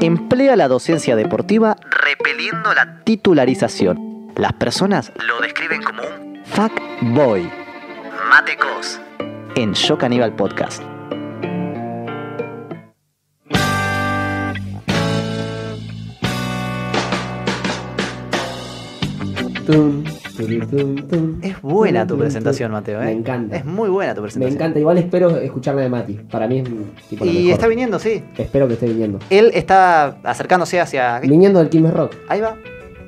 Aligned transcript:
emplea 0.00 0.56
la 0.56 0.68
docencia 0.68 1.16
deportiva 1.16 1.76
repeliendo 1.90 2.72
la 2.74 3.00
titularización. 3.04 4.28
Las 4.36 4.52
personas 4.54 5.12
lo 5.26 5.40
describen 5.40 5.82
como 5.82 6.02
un 6.02 6.42
fuck 6.44 6.72
boy. 7.00 7.50
Mate 8.30 8.56
Cos. 8.56 9.00
En 9.56 9.74
Yo 9.74 9.98
Caníbal 9.98 10.34
Podcast. 10.34 10.82
Es 21.42 21.60
buena 21.62 22.06
tu 22.06 22.16
presentación. 22.18 22.72
Mateo. 22.72 23.00
¿eh? 23.02 23.06
Me 23.06 23.12
encanta. 23.12 23.56
Es 23.56 23.64
muy 23.64 23.88
buena 23.88 24.14
tu 24.14 24.20
Me 24.20 24.26
presentación. 24.26 24.56
encanta. 24.56 24.78
Igual 24.78 24.98
espero 24.98 25.36
escucharla 25.36 25.82
de 25.82 25.88
Mati. 25.88 26.14
Para 26.30 26.46
mí 26.46 26.58
es 26.58 26.64
tipo 27.08 27.24
la 27.24 27.30
Y 27.30 27.34
mejor. 27.36 27.52
está 27.52 27.66
viniendo, 27.68 27.98
sí. 27.98 28.22
Espero 28.36 28.66
que 28.68 28.74
esté 28.74 28.86
viniendo. 28.86 29.18
Él 29.30 29.50
está 29.54 30.18
acercándose 30.22 30.80
hacia. 30.80 31.20
Viniendo 31.20 31.58
del 31.58 31.68
Quilmes 31.68 31.92
Rock. 31.94 32.14
Ahí 32.28 32.40
va. 32.40 32.56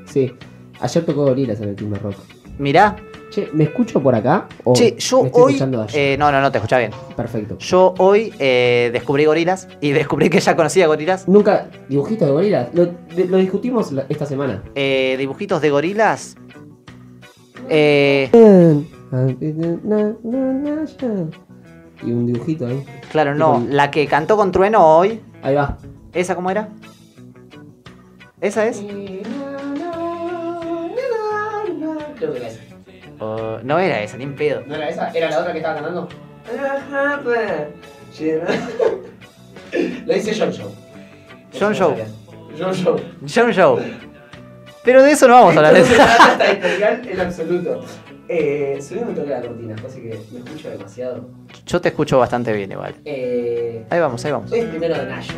Sí. 0.07 0.33
Ayer 0.81 1.05
tocó 1.05 1.25
Gorilas 1.25 1.61
en 1.61 1.69
el 1.71 1.75
Quilmes 1.77 2.01
Rock. 2.03 2.17
Mirá. 2.59 2.97
Che, 3.31 3.49
¿me 3.53 3.63
escucho 3.63 4.03
por 4.03 4.13
acá? 4.13 4.49
¿O 4.65 4.73
Che, 4.75 4.97
yo 4.99 5.21
me 5.23 5.29
estoy 5.29 5.43
hoy. 5.43 5.53
escuchando 5.53 5.83
allá? 5.83 5.97
eh, 5.97 6.17
no, 6.19 6.33
no, 6.33 6.41
no, 6.41 6.51
te 6.51 6.59
escucha 6.59 6.79
bien. 6.79 6.91
Perfecto. 7.17 7.57
Yo 7.59 7.95
hoy 7.99 8.35
eh, 8.41 8.91
descubrí 8.93 9.25
gorilas 9.25 9.69
y 9.81 9.91
descubrí 9.93 10.29
que 10.29 10.41
ya 10.41 10.57
conocía 10.57 10.89
gorilas. 10.89 11.29
Nunca. 11.29 11.69
¿Dibujitos 11.89 12.27
de 12.27 12.33
gorilas? 12.33 12.69
Lo, 12.75 12.87
de- 12.87 13.27
lo 13.29 13.37
discutimos 13.37 13.93
la- 13.93 14.05
esta 14.09 14.27
semana. 14.27 14.65
Eh, 14.75 15.15
dibujitos 15.17 15.63
de 15.63 15.71
gorilas. 15.71 16.35
Eh, 17.69 18.31
Y 22.03 22.13
un 22.13 22.27
dibujito 22.27 22.67
ahí. 22.67 22.85
claro, 23.13 23.35
no. 23.35 23.53
con- 23.55 23.77
La 23.77 23.91
que 23.91 24.07
cantó 24.07 24.37
con 24.37 24.53
Trueno 24.53 24.99
hoy. 24.99 25.21
Ahí 25.43 25.55
va. 25.55 25.77
¿Esa 26.13 26.35
cómo 26.35 26.51
era? 26.51 26.69
¿Esa 28.41 28.67
es? 28.67 28.83
Creo 32.17 32.33
que 32.33 32.39
era 32.39 32.49
esa. 32.49 32.61
Oh, 33.19 33.59
no 33.63 33.79
era 33.79 34.03
esa, 34.03 34.17
ni 34.17 34.25
en 34.25 34.35
pedo. 34.35 34.63
¿No 34.67 34.75
era 34.75 34.89
esa? 34.89 35.11
¿Era 35.11 35.31
la 35.31 35.41
otra 35.41 35.53
que 35.53 35.59
estaba 35.59 35.75
cantando? 35.77 36.09
Lo 40.07 40.15
dice 40.15 40.35
John 40.39 40.51
Show. 40.53 40.71
John 41.59 41.75
Show. 41.75 41.95
John 42.59 42.75
Show. 42.75 42.97
John 43.27 43.53
Show. 43.53 43.79
Pero 44.83 45.03
de 45.03 45.13
eso 45.13 45.29
no 45.29 45.35
vamos 45.35 45.55
a 45.55 45.59
hablar. 45.59 45.77
Esto 45.77 45.91
no 45.97 46.07
se 46.09 46.17
trata 46.17 46.45
de 46.45 46.51
editorial 46.53 47.09
en 47.09 47.21
absoluto. 47.21 47.85
Eh, 48.33 48.79
subí 48.81 49.01
un 49.01 49.15
toque 49.15 49.29
la 49.31 49.41
cortina, 49.41 49.75
así 49.87 50.01
que 50.03 50.21
me 50.33 50.39
escucho 50.39 50.71
demasiado. 50.71 51.29
Yo 51.67 51.81
te 51.81 51.89
escucho 51.89 52.19
bastante 52.19 52.53
bien 52.53 52.71
igual. 52.73 52.95
Eh, 53.05 53.85
Ahí 53.91 53.99
vamos, 54.01 54.25
ahí 54.25 54.31
vamos. 54.33 54.53
hoy 54.53 54.61
es 54.61 54.67
primero 54.67 54.95
de 54.97 55.05
Nayo. 55.07 55.35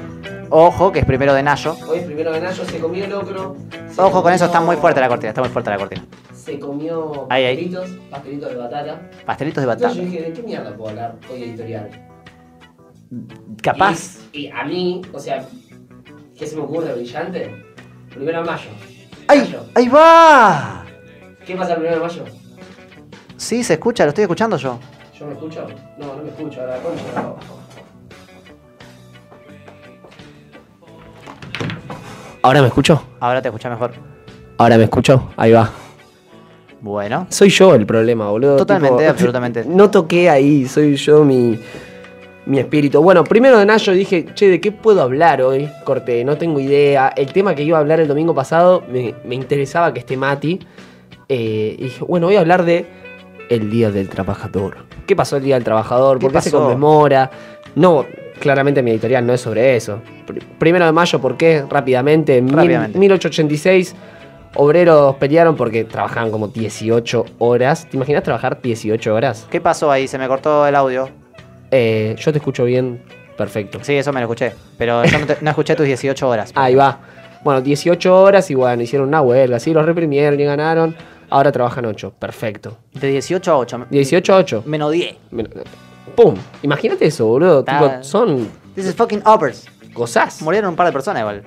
Ojo, 0.51 0.93
que 0.93 0.99
es 1.01 1.07
primero 1.07 1.33
de 1.35 1.43
Nayo. 1.43 1.75
Hoy 1.89 1.99
es 2.01 2.05
primero 2.05 2.33
de 2.33 2.41
Nayo, 2.43 2.65
se 2.67 2.79
comió 2.79 3.07
locro. 3.07 3.57
se 3.91 4.01
Ojo 4.01 4.23
con 4.23 4.33
eso, 4.33 4.45
comió- 4.45 4.47
está 4.47 4.61
muy 4.61 4.77
fuerte 4.77 5.01
la 5.01 5.09
cortina, 5.09 5.31
está 5.31 5.41
muy 5.41 5.49
fuerte 5.51 5.71
la 5.71 5.79
cortina. 5.79 6.05
Se 6.35 6.59
comió 6.59 7.27
Ahí, 7.31 7.45
ahí. 7.47 7.57
pastelitos, 7.57 7.91
pastelitos 8.11 8.49
de 8.51 8.57
batata. 8.57 9.11
Pastelitos 9.25 9.65
de 9.65 9.73
Entonces 9.73 9.89
batata. 9.89 9.95
yo 9.95 10.11
dije, 10.19 10.23
¿de 10.31 10.33
qué 10.35 10.43
mierda 10.43 10.77
puedo 10.77 10.91
hablar 10.91 11.17
hoy 11.33 11.43
editorial? 11.45 11.91
Capaz. 13.63 14.19
Y, 14.33 14.47
y 14.47 14.51
a 14.51 14.65
mí, 14.65 15.01
o 15.13 15.19
sea, 15.19 15.47
¿qué 16.39 16.47
se 16.47 16.57
me 16.57 16.63
ocurre 16.63 16.93
brillante? 16.95 17.55
Primero 18.11 18.41
de 18.43 18.45
mayo. 18.51 18.69
¡Ay! 19.29 19.41
Mayo. 19.41 19.65
¡Ahí 19.75 19.89
va! 19.89 20.85
¿Qué 21.47 21.57
pasa 21.57 21.73
el 21.75 21.81
primero 21.81 22.01
de 22.01 22.07
mayo? 22.07 22.25
Sí, 23.37 23.65
se 23.65 23.75
escucha, 23.75 24.05
lo 24.05 24.11
estoy 24.11 24.23
escuchando 24.23 24.57
yo. 24.57 24.79
¿Yo 25.19 25.27
me 25.27 25.33
escucho? 25.33 25.67
No, 25.99 26.15
no 26.15 26.23
me 26.23 26.29
escucho, 26.29 26.61
ahora 26.61 26.77
concha. 26.79 27.23
no. 27.23 27.37
¿Ahora 32.43 32.61
me 32.61 32.69
escucho? 32.69 33.03
Ahora 33.21 33.41
te 33.41 33.49
escucha 33.49 33.71
mejor. 33.71 33.93
Ahora 34.59 34.77
me 34.77 34.85
escucho, 34.85 35.31
ahí 35.37 35.53
va. 35.53 35.71
Bueno. 36.81 37.27
Soy 37.31 37.51
yo 37.51 37.75
el 37.75 37.87
problema, 37.87 38.29
boludo. 38.29 38.57
Totalmente, 38.57 39.07
absolutamente. 39.07 39.65
No 39.69 39.91
toqué 39.91 40.29
ahí, 40.29 40.67
soy 40.67 40.97
yo 40.97 41.25
mi, 41.25 41.61
mi 42.47 42.59
espíritu. 42.59 43.03
Bueno, 43.03 43.23
primero 43.25 43.59
de 43.59 43.67
Nayo 43.67 43.93
dije, 43.93 44.27
che, 44.35 44.49
¿de 44.49 44.61
qué 44.61 44.73
puedo 44.73 45.01
hablar 45.03 45.43
hoy? 45.43 45.69
Corté, 45.85 46.25
no 46.25 46.37
tengo 46.37 46.59
idea. 46.61 47.13
El 47.17 47.33
tema 47.33 47.55
que 47.55 47.63
iba 47.63 47.79
a 47.79 47.81
hablar 47.81 48.01
el 48.01 48.09
domingo 48.09 48.35
pasado, 48.35 48.83
me, 48.91 49.15
me 49.25 49.35
interesaba 49.35 49.93
que 49.95 50.01
esté 50.01 50.17
Mati. 50.17 50.59
Eh, 51.29 51.77
y 51.79 51.83
dije, 51.85 52.05
bueno, 52.05 52.27
voy 52.27 52.37
a 52.37 52.41
hablar 52.41 52.65
de 52.65 52.87
el 53.49 53.71
Día 53.71 53.91
del 53.91 54.09
Trabajador. 54.09 54.77
¿Qué 55.07 55.15
pasó 55.17 55.37
el 55.37 55.45
Día 55.45 55.55
del 55.55 55.65
Trabajador? 55.65 56.19
¿Qué 56.19 56.23
¿Por 56.27 56.33
qué 56.33 56.41
se 56.41 56.51
pasó? 56.51 56.63
conmemora? 56.65 57.31
No, 57.75 58.05
claramente 58.41 58.83
mi 58.83 58.91
editorial 58.91 59.25
no 59.27 59.33
es 59.33 59.41
sobre 59.41 59.77
eso. 59.77 60.01
Pr- 60.27 60.43
Primero 60.59 60.85
de 60.85 60.93
mayo, 60.93 61.21
¿por 61.21 61.37
qué? 61.37 61.65
Rápidamente, 61.69 62.37
en 62.39 62.47
mil- 62.47 62.57
Rápidamente. 62.57 62.99
1886, 62.99 63.95
obreros 64.57 65.17
pelearon 65.17 65.57
porque 65.57 65.85
trabajaban 65.85 66.31
como 66.31 66.49
18 66.49 67.25
horas. 67.39 67.87
¿Te 67.89 67.97
imaginas 67.97 68.23
trabajar 68.25 68.61
18 68.61 69.15
horas? 69.15 69.47
¿Qué 69.51 69.61
pasó 69.61 69.91
ahí? 69.91 70.07
Se 70.09 70.19
me 70.19 70.27
cortó 70.29 70.67
el 70.67 70.75
audio. 70.75 71.09
Eh, 71.73 72.15
yo 72.19 72.31
te 72.33 72.39
escucho 72.39 72.65
bien, 72.65 73.03
perfecto. 73.37 73.79
Sí, 73.83 73.95
eso 73.95 74.13
me 74.13 74.21
lo 74.21 74.27
escuché. 74.27 74.53
Pero 74.79 75.05
yo 75.05 75.19
no, 75.19 75.27
te- 75.27 75.39
no 75.41 75.51
escuché 75.51 75.75
tus 75.75 75.87
18 75.87 76.29
horas. 76.29 76.53
Ahí 76.55 76.75
va. 76.75 77.01
Bueno, 77.43 77.61
18 77.61 78.21
horas 78.23 78.49
y 78.51 78.55
bueno, 78.55 78.83
hicieron 78.83 79.09
una 79.09 79.21
huelga, 79.23 79.59
sí, 79.59 79.73
los 79.73 79.85
reprimieron 79.85 80.39
y 80.39 80.45
ganaron. 80.45 80.95
Ahora 81.31 81.51
trabajan 81.51 81.87
8, 81.87 82.13
perfecto. 82.19 82.77
De 82.93 83.09
18 83.09 83.51
a 83.53 83.57
8. 83.57 83.87
18 83.91 84.35
a 84.35 84.37
8. 84.37 84.63
Menos 84.67 84.93
10. 84.93 85.17
¡Pum! 86.15 86.35
Imagínate 86.63 87.07
eso, 87.07 87.27
boludo. 87.27 87.61
Está- 87.61 87.79
Tipo, 87.79 88.05
son 88.05 88.49
This 88.75 88.87
is 88.87 88.95
fucking 88.95 89.23
uppers. 89.27 89.67
cosas. 89.95 90.43
Murieron 90.43 90.71
un 90.71 90.77
par 90.77 90.87
de 90.87 90.93
personas 90.93 91.21
igual. 91.21 91.43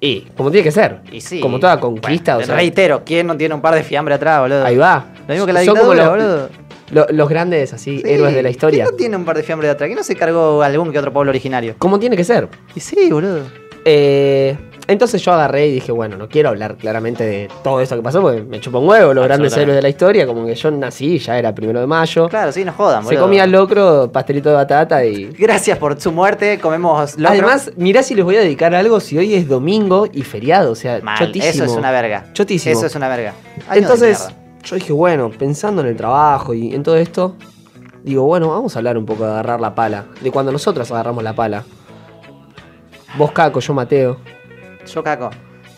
Y 0.00 0.20
como 0.36 0.50
tiene 0.50 0.64
que 0.64 0.72
ser. 0.72 1.00
Y 1.10 1.20
sí. 1.20 1.40
Como 1.40 1.58
toda 1.58 1.78
conquista, 1.80 2.34
Bueno, 2.34 2.44
o 2.44 2.46
sea. 2.46 2.56
Reitero, 2.56 3.02
¿quién 3.04 3.26
no 3.26 3.36
tiene 3.36 3.54
un 3.54 3.60
par 3.60 3.74
de 3.74 3.82
fiambre 3.82 4.14
atrás, 4.14 4.40
boludo? 4.40 4.64
Ahí 4.64 4.76
va. 4.76 5.06
Lo 5.26 5.34
mismo 5.34 5.46
que 5.46 5.52
la 5.52 5.64
Son 5.64 5.76
como 5.76 5.92
dictadura, 5.92 6.16
los, 6.26 6.26
boludo. 6.48 6.48
Lo- 6.90 7.06
los 7.10 7.28
grandes 7.28 7.72
así, 7.72 7.98
Sí. 7.98 8.02
héroes 8.06 8.34
de 8.34 8.42
la 8.42 8.50
historia. 8.50 8.84
¿Quién 8.84 8.92
no 8.94 8.96
tiene 8.98 9.16
un 9.16 9.24
par 9.24 9.36
de 9.36 9.42
fiambre 9.42 9.68
de 9.68 9.72
atrás? 9.72 9.88
¿Quién 9.88 9.98
no 9.98 10.04
se 10.04 10.16
cargó 10.16 10.62
algún 10.62 10.92
que 10.92 10.98
otro 10.98 11.12
pueblo 11.12 11.30
originario? 11.30 11.74
Como 11.78 11.98
tiene 11.98 12.16
que 12.16 12.24
ser. 12.24 12.48
Y 12.74 12.80
sí, 12.80 13.10
boludo. 13.10 13.42
Eh, 13.84 14.56
entonces 14.88 15.22
yo 15.22 15.32
agarré 15.32 15.68
y 15.68 15.72
dije, 15.72 15.90
bueno, 15.92 16.16
no 16.16 16.28
quiero 16.28 16.48
hablar 16.48 16.76
claramente 16.76 17.24
de 17.24 17.48
todo 17.62 17.80
esto 17.80 17.96
que 17.96 18.02
pasó 18.02 18.20
porque 18.20 18.42
me 18.42 18.60
chupa 18.60 18.78
un 18.78 18.88
huevo 18.88 19.14
los 19.14 19.24
grandes 19.24 19.52
Absolutamente. 19.52 19.62
héroes 19.62 19.76
de 19.76 19.82
la 19.82 19.88
historia, 19.88 20.26
como 20.26 20.44
que 20.44 20.54
yo 20.54 20.70
nací, 20.72 21.18
ya 21.18 21.38
era 21.38 21.54
primero 21.54 21.80
de 21.80 21.86
mayo. 21.86 22.28
Claro, 22.28 22.50
sí, 22.52 22.64
no 22.64 22.72
jodan, 22.72 23.02
Se 23.04 23.06
boludo. 23.10 23.22
comía 23.22 23.46
locro, 23.46 24.10
pastelito 24.12 24.48
de 24.50 24.56
batata 24.56 25.04
y... 25.04 25.26
Gracias 25.38 25.78
por 25.78 25.98
su 26.00 26.10
muerte, 26.12 26.58
comemos 26.58 27.12
locro. 27.16 27.28
Además, 27.30 27.70
mirá 27.76 28.02
si 28.02 28.14
les 28.16 28.24
voy 28.24 28.36
a 28.36 28.40
dedicar 28.40 28.74
algo 28.74 28.98
si 29.00 29.16
hoy 29.16 29.34
es 29.34 29.48
domingo 29.48 30.08
y 30.12 30.22
feriado, 30.22 30.72
o 30.72 30.74
sea, 30.74 31.00
Mal, 31.02 31.16
chotísimo. 31.18 31.50
eso 31.52 31.64
es 31.64 31.70
una 31.72 31.90
verga. 31.92 32.26
Chotísimo. 32.32 32.72
Eso 32.76 32.86
es 32.86 32.94
una 32.96 33.08
verga. 33.08 33.32
Entonces. 33.72 34.28
Yo 34.64 34.76
dije, 34.76 34.92
bueno, 34.92 35.30
pensando 35.30 35.82
en 35.82 35.88
el 35.88 35.96
trabajo 35.96 36.54
y 36.54 36.74
en 36.74 36.82
todo 36.82 36.96
esto, 36.96 37.36
digo, 38.02 38.24
bueno, 38.24 38.48
vamos 38.48 38.74
a 38.76 38.78
hablar 38.78 38.96
un 38.98 39.06
poco 39.06 39.24
de 39.24 39.30
agarrar 39.30 39.60
la 39.60 39.74
pala, 39.74 40.06
de 40.20 40.30
cuando 40.30 40.52
nosotros 40.52 40.90
agarramos 40.90 41.22
la 41.24 41.34
pala. 41.34 41.64
Vos, 43.16 43.32
Caco, 43.32 43.60
yo, 43.60 43.74
Mateo. 43.74 44.18
Yo, 44.86 45.02
Caco, 45.02 45.30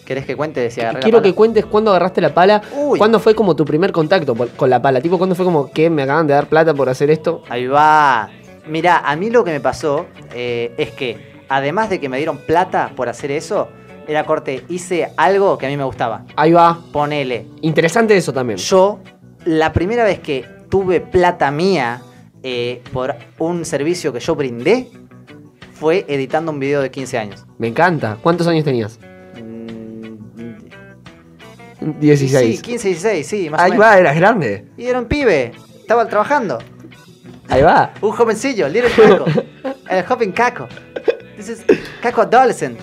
¿querés 0.05 0.27
que 0.27 0.37
cuente 0.37 0.71
si 0.71 0.81
agarré 0.81 0.99
la 0.99 1.03
Quiero 1.03 1.19
pala? 1.19 1.31
que 1.31 1.35
cuentes 1.35 1.67
cuándo 1.67 1.91
agarraste 1.91 2.21
la 2.21 2.35
pala, 2.35 2.63
Uy. 2.77 2.99
cuándo 2.99 3.19
fue 3.21 3.35
como 3.35 3.57
tu 3.57 3.65
primer 3.65 3.93
contacto 3.93 4.35
con 4.35 4.69
la 4.71 4.83
pala, 4.83 5.01
tipo, 5.01 5.17
cuándo 5.19 5.35
fue 5.35 5.45
como 5.45 5.71
que 5.71 5.89
me 5.89 6.03
acaban 6.03 6.27
de 6.27 6.35
dar 6.35 6.47
plata 6.47 6.75
por 6.75 6.89
hacer 6.89 7.11
esto. 7.11 7.43
Ahí 7.49 7.67
va. 7.67 8.29
Mira, 8.67 8.99
a 8.99 9.17
mí 9.17 9.31
lo 9.31 9.43
que 9.45 9.51
me 9.51 9.61
pasó 9.61 10.07
eh, 10.35 10.75
es 10.77 10.91
que, 10.93 11.43
además 11.49 11.89
de 11.91 11.99
que 12.01 12.09
me 12.09 12.17
dieron 12.19 12.37
plata 12.39 12.93
por 12.95 13.09
hacer 13.09 13.31
eso, 13.31 13.69
era 14.07 14.25
corte, 14.25 14.65
hice 14.69 15.13
algo 15.17 15.59
que 15.59 15.67
a 15.67 15.69
mí 15.69 15.77
me 15.77 15.85
gustaba. 15.85 16.25
Ahí 16.37 16.53
va. 16.53 16.81
Ponele. 16.93 17.47
Interesante 17.61 18.17
eso 18.17 18.33
también. 18.33 18.59
Yo, 18.59 19.01
la 19.45 19.73
primera 19.73 20.05
vez 20.05 20.21
que 20.21 20.45
tuve 20.69 21.01
plata 21.01 21.51
mía 21.51 22.03
eh, 22.43 22.83
por 22.93 23.15
un 23.39 23.65
servicio 23.65 24.13
que 24.13 24.21
yo 24.21 24.35
brindé, 24.35 24.89
fue 25.75 26.05
editando 26.09 26.53
un 26.53 26.61
video 26.61 26.81
de 26.81 26.91
15 26.91 27.19
años. 27.19 27.45
Me 27.59 27.67
encanta. 27.69 28.17
¿Cuántos 28.23 28.47
años 28.47 28.65
tenías? 28.65 28.99
Mm, 29.41 30.15
16. 32.01 32.57
Sí, 32.57 32.63
15, 32.63 32.89
16, 32.89 33.27
sí, 33.27 33.51
más 33.51 33.61
o 33.61 33.65
Ahí 33.65 33.71
menos. 33.73 33.87
va, 33.87 33.99
eras 33.99 34.17
grande. 34.17 34.67
Y 34.77 34.87
era 34.87 35.01
un 35.01 35.07
pibe, 35.07 35.53
estaba 35.81 36.07
trabajando. 36.07 36.59
Ahí 37.49 37.63
va. 37.63 37.93
Un 38.01 38.13
jovencillo, 38.13 38.69
Little 38.69 38.91
Caco. 38.91 39.25
el 39.91 40.05
joven 40.05 40.33
Caco. 40.33 40.69
This 41.37 41.49
is 41.49 41.65
Caco 42.01 42.23
Adolescent. 42.23 42.79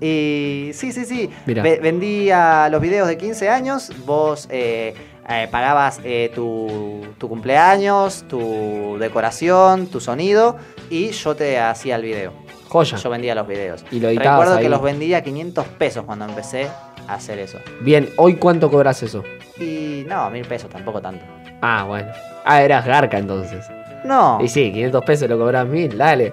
Y 0.00 0.70
sí, 0.74 0.92
sí, 0.92 1.04
sí. 1.04 1.30
Ve- 1.46 1.78
vendía 1.82 2.68
los 2.70 2.80
videos 2.80 3.06
de 3.08 3.16
15 3.16 3.48
años, 3.48 3.90
vos 4.04 4.48
eh, 4.50 4.94
eh, 5.28 5.48
pagabas 5.50 6.00
eh, 6.04 6.30
tu, 6.34 7.02
tu 7.18 7.28
cumpleaños, 7.28 8.24
tu 8.28 8.96
decoración, 8.98 9.86
tu 9.86 10.00
sonido 10.00 10.56
y 10.90 11.10
yo 11.10 11.34
te 11.36 11.58
hacía 11.58 11.96
el 11.96 12.02
video. 12.02 12.32
Joya. 12.68 12.96
Yo 12.98 13.08
vendía 13.08 13.34
los 13.36 13.46
videos. 13.46 13.84
Y 13.92 14.00
lo 14.00 14.08
editabas 14.08 14.40
Recuerdo 14.40 14.58
que 14.58 14.64
ahí. 14.64 14.70
los 14.70 14.82
vendía 14.82 15.18
a 15.18 15.22
500 15.22 15.66
pesos 15.78 16.04
cuando 16.04 16.24
empecé 16.24 16.68
a 17.06 17.14
hacer 17.14 17.38
eso. 17.38 17.58
Bien, 17.82 18.08
¿hoy 18.16 18.34
cuánto 18.36 18.68
cobras 18.70 19.00
eso? 19.04 19.22
Y 19.60 20.04
no, 20.08 20.28
mil 20.30 20.44
pesos, 20.44 20.68
tampoco 20.70 21.00
tanto. 21.00 21.24
Ah, 21.62 21.84
bueno. 21.86 22.10
Ah, 22.44 22.62
eras 22.62 22.84
garca 22.84 23.16
entonces. 23.16 23.64
No, 24.04 24.38
Y 24.42 24.48
sí, 24.48 24.72
500 24.72 25.04
pesos 25.04 25.28
lo 25.30 25.38
cobras 25.38 25.66
mil, 25.66 25.96
dale. 25.96 26.32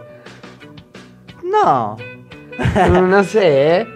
no. 1.43 1.95
no 2.91 3.23
sé, 3.23 3.77
¿eh? 3.77 3.87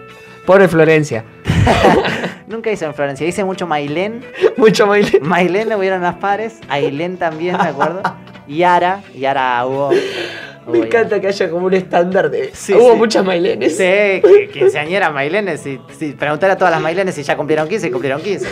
Pobre 0.44 0.68
Florencia. 0.68 1.24
Nunca 2.46 2.70
hice 2.70 2.84
en 2.84 2.94
Florencia, 2.94 3.26
hice 3.26 3.44
mucho 3.44 3.66
Mailén. 3.66 4.24
Mucho 4.56 4.86
Mailén. 4.86 5.20
Mailén 5.22 5.68
le 5.68 5.76
hubieron 5.76 6.00
las 6.02 6.14
pares, 6.16 6.60
Ailén 6.68 7.16
también, 7.16 7.56
me 7.56 7.64
acuerdo. 7.64 8.02
Yara, 8.46 9.02
Yara 9.14 9.66
hubo. 9.66 9.88
hubo 9.88 10.72
Me 10.72 10.78
Yara. 10.78 10.86
encanta 10.86 11.20
que 11.20 11.26
haya 11.26 11.50
como 11.50 11.66
un 11.66 11.74
estándar 11.74 12.30
de. 12.30 12.50
Sí, 12.54 12.72
Hubo 12.72 12.92
sí. 12.92 12.96
muchas 12.96 13.24
Mailenes. 13.24 13.72
Sí, 13.76 13.82
que 13.82 14.50
quinceañera 14.52 15.10
Mailenes. 15.10 15.60
Si, 15.60 15.80
si 15.98 16.12
preguntar 16.12 16.50
a 16.52 16.56
todas 16.56 16.72
las 16.72 16.80
Mailenes 16.80 17.14
si 17.16 17.22
ya 17.24 17.36
cumplieron 17.36 17.68
15, 17.68 17.90
cumplieron 17.90 18.22
15. 18.22 18.48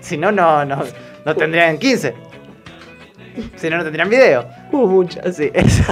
Si 0.00 0.18
no, 0.18 0.30
no, 0.30 0.64
no, 0.66 0.82
no 1.24 1.34
tendrían 1.34 1.78
15. 1.78 2.14
Si 3.56 3.70
no, 3.70 3.78
no 3.78 3.84
tendrían 3.84 4.10
video. 4.10 4.46
Hubo 4.70 4.86
muchas. 4.86 5.34
Sí, 5.34 5.50
eso, 5.54 5.82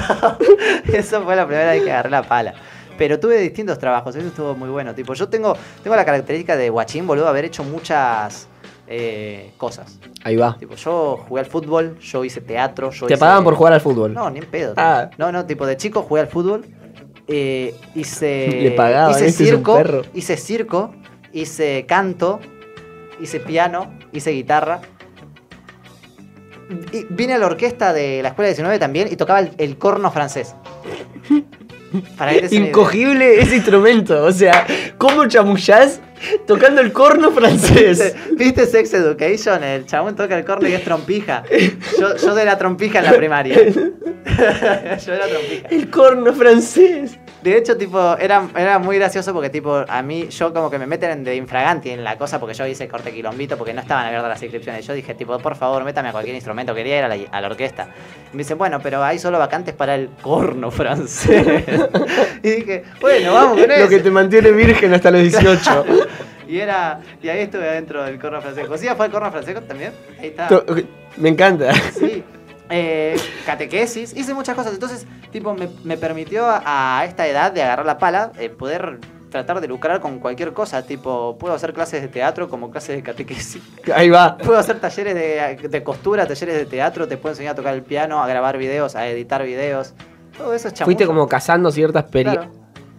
eso 0.93 1.23
fue 1.23 1.35
la 1.35 1.47
primera 1.47 1.73
vez 1.73 1.83
que 1.83 1.91
agarré 1.91 2.11
la 2.11 2.23
pala. 2.23 2.55
Pero 2.99 3.19
tuve 3.21 3.39
distintos 3.39 3.79
trabajos, 3.79 4.15
eso 4.17 4.27
estuvo 4.27 4.55
muy 4.55 4.69
bueno. 4.69 4.95
Tipo, 4.95 5.15
yo 5.15 5.29
tengo, 5.29 5.57
tengo 5.83 5.97
la 5.97 6.05
característica 6.05 6.57
de 6.57 6.69
guachín, 6.69 7.07
boludo, 7.07 7.29
haber 7.29 7.45
hecho 7.47 7.63
muchas 7.65 8.49
eh, 8.89 9.53
cosas. 9.57 9.99
Ahí 10.25 10.37
va. 10.37 10.57
Tipo, 10.59 10.75
yo 10.75 11.25
jugué 11.29 11.41
al 11.41 11.47
fútbol, 11.47 11.99
yo 12.01 12.25
hice 12.25 12.41
teatro, 12.41 12.91
yo 12.91 13.07
¿Te 13.07 13.15
hice- 13.15 13.21
pagaban 13.21 13.45
por 13.45 13.55
jugar 13.55 13.73
al 13.73 13.81
fútbol? 13.81 14.13
No, 14.13 14.29
ni 14.31 14.41
en 14.41 14.47
pedo. 14.47 14.75
Ah. 14.77 15.09
No, 15.17 15.31
no, 15.31 15.47
tipo, 15.47 15.65
de 15.67 15.77
chico 15.77 16.03
jugué 16.03 16.23
al 16.23 16.27
fútbol. 16.29 16.67
eh, 17.29 17.75
hice. 17.95 18.49
Le 18.63 18.71
pagaban, 18.73 19.13
hice 19.13 19.27
este 19.29 19.45
es 19.45 19.51
un 19.51 19.57
circo. 19.59 19.77
perro. 19.77 20.03
Hice 20.15 20.37
circo. 20.37 20.93
Hice 21.33 21.85
canto. 21.87 22.41
Hice 23.21 23.39
piano. 23.41 23.93
Hice 24.13 24.31
guitarra. 24.31 24.81
Y 26.93 27.05
vine 27.11 27.35
a 27.35 27.39
la 27.39 27.47
orquesta 27.47 27.93
de 27.93 28.23
la 28.23 28.29
escuela 28.31 28.49
19 28.49 28.79
también 28.79 29.09
y 29.11 29.17
tocaba 29.17 29.41
el, 29.41 29.53
el 29.59 29.79
corno 29.79 30.11
francés. 30.11 30.55
Para 32.17 32.33
que. 32.33 32.55
Incogible 32.55 33.41
ese 33.41 33.57
instrumento. 33.57 34.25
O 34.25 34.33
sea, 34.33 34.67
¿cómo 34.99 35.27
chamullás 35.27 36.01
tocando 36.47 36.81
el 36.81 36.93
corno 36.93 37.31
francés? 37.31 38.15
¿Viste 38.37 38.67
Sex 38.67 38.93
Education? 38.95 39.63
El 39.65 39.87
chabón 39.87 40.17
toca 40.17 40.37
el 40.37 40.45
corno 40.45 40.69
y 40.69 40.75
es 40.75 40.85
trompija. 40.85 41.45
Yo, 41.99 42.17
yo 42.17 42.35
de 42.35 42.45
la 42.45 42.59
trompija 42.59 42.99
en 43.01 43.05
la 43.05 43.13
primaria. 43.13 43.57
yo 45.07 45.13
era 45.13 45.27
trompija. 45.27 45.69
El 45.71 45.91
corno 45.91 46.33
francés. 46.35 47.19
De 47.43 47.57
hecho, 47.57 47.77
tipo, 47.77 48.17
era, 48.19 48.49
era 48.57 48.79
muy 48.81 48.99
gracioso 48.99 49.33
porque, 49.33 49.49
tipo, 49.49 49.85
a 49.87 50.03
mí, 50.03 50.29
yo 50.29 50.53
como 50.53 50.71
que 50.71 50.79
me 50.79 50.87
meten 50.87 51.23
de 51.23 51.37
infraganti 51.37 51.91
en 51.91 52.03
la 52.03 52.19
cosa 52.19 52.41
porque 52.41 52.55
yo 52.55 52.67
hice 52.67 52.89
corte 52.89 53.13
quilombito 53.13 53.57
porque 53.57 53.73
no 53.73 53.81
estaban 53.81 54.07
abiertas 54.07 54.29
las 54.31 54.43
inscripciones. 54.43 54.87
Yo 54.87 54.93
dije, 54.93 55.15
tipo, 55.15 55.39
por 55.39 55.55
favor, 55.55 55.85
métame 55.85 56.09
a 56.09 56.13
cualquier 56.13 56.35
instrumento. 56.35 56.75
Quería 56.75 56.99
ir 56.99 57.05
a 57.05 57.09
la, 57.09 57.17
a 57.31 57.41
la 57.41 57.47
orquesta. 57.47 57.89
Y 58.33 58.37
me 58.37 58.43
dicen, 58.43 58.59
bueno, 58.59 58.81
pero 58.83 59.05
hay 59.05 59.19
solo 59.19 59.39
vacantes 59.39 59.75
para 59.75 59.95
el 59.95 60.09
corno 60.21 60.71
francés. 60.71 61.47
y 62.43 62.51
dije, 62.51 62.83
bueno, 63.01 63.33
vamos 63.35 63.61
con 63.61 63.71
eso. 63.71 63.85
Lo 63.85 63.89
que 63.89 64.01
te 64.01 64.11
mantiene 64.11 64.51
virgen 64.51 64.93
hasta 64.95 65.11
los 65.11 65.23
18. 65.31 65.85
Y 66.49 66.59
era, 66.59 67.01
y 67.23 67.29
ahí 67.29 67.41
estuve 67.41 67.69
adentro 67.69 68.03
del 68.03 68.19
corno 68.19 68.41
francés. 68.41 68.67
¿Josía 68.67 68.97
fue 68.97 69.07
el 69.07 69.13
corno 69.13 69.31
francés 69.31 69.55
también? 69.69 69.93
Ahí 70.19 70.29
está. 70.29 70.49
Me 71.17 71.29
encanta. 71.29 71.73
Sí. 71.75 72.25
Eh, 72.71 73.18
catequesis, 73.49 74.15
hice 74.15 74.35
muchas 74.35 74.55
cosas. 74.55 74.75
Entonces, 74.75 75.07
tipo, 75.33 75.55
me, 75.55 75.69
me 75.85 75.97
permitió 75.97 76.47
a, 76.47 76.99
a 76.99 77.05
esta 77.07 77.27
edad 77.27 77.51
de 77.51 77.63
agarrar 77.63 77.87
la 77.87 77.97
pala, 77.97 78.31
eh, 78.39 78.51
poder 78.51 78.99
tratar 79.31 79.61
de 79.63 79.69
lucrar 79.69 80.01
con 80.01 80.19
cualquier 80.19 80.53
cosa. 80.53 80.83
Tipo, 80.83 81.39
puedo 81.39 81.55
hacer 81.55 81.73
clases 81.73 82.03
de 82.03 82.09
teatro 82.09 82.51
como 82.51 82.71
clases 82.71 82.97
de 82.97 83.03
catequesis. 83.03 83.63
Ahí 83.95 84.11
va. 84.11 84.37
Puedo 84.37 84.59
hacer 84.59 84.81
talleres 84.81 85.15
de, 85.15 85.69
de 85.69 85.83
costura, 85.83 86.27
talleres 86.27 86.57
de 86.57 86.67
teatro. 86.67 87.09
Te 87.09 87.17
puedo 87.17 87.33
enseñar 87.33 87.53
a 87.53 87.57
tocar 87.57 87.73
el 87.73 87.83
piano, 87.83 88.23
a 88.23 88.27
grabar 88.27 88.59
videos, 88.59 88.95
a 88.97 89.07
editar 89.09 89.43
videos. 89.43 89.95
Todo 90.37 90.53
eso 90.53 90.69
es 90.69 90.75
chamuyo. 90.75 90.85
Fuiste 90.85 91.07
como 91.07 91.27
cazando 91.27 91.71
ciertas 91.71 92.05
peri... 92.05 92.31
Claro. 92.31 92.51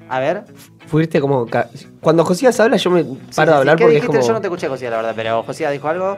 A 0.09 0.19
ver. 0.19 0.45
Fuiste 0.87 1.21
como... 1.21 1.45
Cuando 2.01 2.25
Josías 2.25 2.59
habla 2.59 2.77
yo 2.77 2.89
me 2.89 3.03
paro 3.03 3.13
Sí, 3.13 3.19
sí, 3.29 3.41
de 3.41 3.45
sí. 3.45 3.51
hablar 3.51 3.75
¿Qué 3.77 3.83
porque 3.83 3.97
es 3.97 4.01
dijiste? 4.01 4.17
como... 4.17 4.27
Yo 4.27 4.33
no 4.33 4.41
te 4.41 4.47
escuché, 4.47 4.67
Josía, 4.67 4.89
la 4.89 4.97
verdad. 4.97 5.13
Pero 5.15 5.43
Josía 5.43 5.69
dijo 5.69 5.87
algo. 5.87 6.17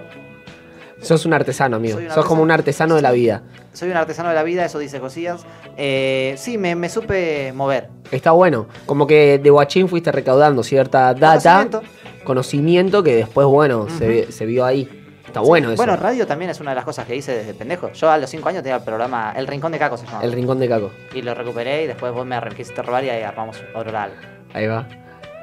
Sos 1.02 1.26
un 1.26 1.34
artesano, 1.34 1.78
amigo. 1.78 1.98
Un 1.98 2.10
Sos 2.12 2.26
como 2.26 2.44
un 2.44 2.52
artesano 2.52 2.96
de 2.96 3.02
la 3.02 3.12
vida. 3.12 3.42
Soy 3.74 3.90
un 3.90 3.98
artesano 3.98 4.30
de 4.30 4.36
la 4.36 4.44
vida, 4.44 4.66
eso 4.66 4.80
dice 4.80 5.00
Josías. 5.00 5.46
Eh, 5.78 6.36
sí, 6.38 6.58
me, 6.58 6.76
me 6.76 6.90
supe 6.90 7.52
mover. 7.54 7.90
Está 8.12 8.32
bueno. 8.32 8.68
Como 8.86 9.08
que 9.08 9.40
de 9.40 9.50
Guachín 9.50 9.88
fuiste 9.88 10.12
recaudando 10.12 10.62
cierta 10.64 11.14
data, 11.14 11.68
Conocimiento. 11.68 11.82
conocimiento, 12.24 13.04
que 13.04 13.16
después, 13.16 13.48
bueno, 13.48 13.88
se, 13.98 14.32
se 14.32 14.46
vio 14.46 14.64
ahí. 14.66 14.90
Está 15.26 15.40
bueno 15.40 15.70
Sí. 15.70 15.74
eso. 15.76 15.84
Bueno, 15.84 15.96
radio 15.96 16.28
también 16.28 16.52
es 16.52 16.60
una 16.60 16.72
de 16.72 16.76
las 16.76 16.84
cosas 16.86 17.06
que 17.08 17.16
hice 17.16 17.34
desde 17.34 17.54
pendejo. 17.54 17.92
Yo 17.94 18.12
a 18.12 18.18
los 18.18 18.30
5 18.30 18.50
años 18.50 18.64
tenía 18.64 18.76
el 18.76 18.84
programa 18.84 19.32
El 19.36 19.48
Rincón 19.48 19.72
de 19.72 19.80
Caco 19.80 19.96
se 19.98 20.06
llamaba. 20.06 20.26
El 20.26 20.34
rincón 20.34 20.60
de 20.60 20.68
Caco. 20.68 20.92
Y 21.14 21.22
lo 21.22 21.34
recuperé 21.34 21.84
y 21.84 21.88
después 21.88 22.12
vos 22.12 22.26
me 22.26 22.38
quisiste 22.56 22.82
robar 22.82 23.06
y 23.06 23.10
ahí 23.10 23.24
armamos 23.24 23.64
Oral. 23.74 24.12
Ahí 24.54 24.68
va. 24.68 24.86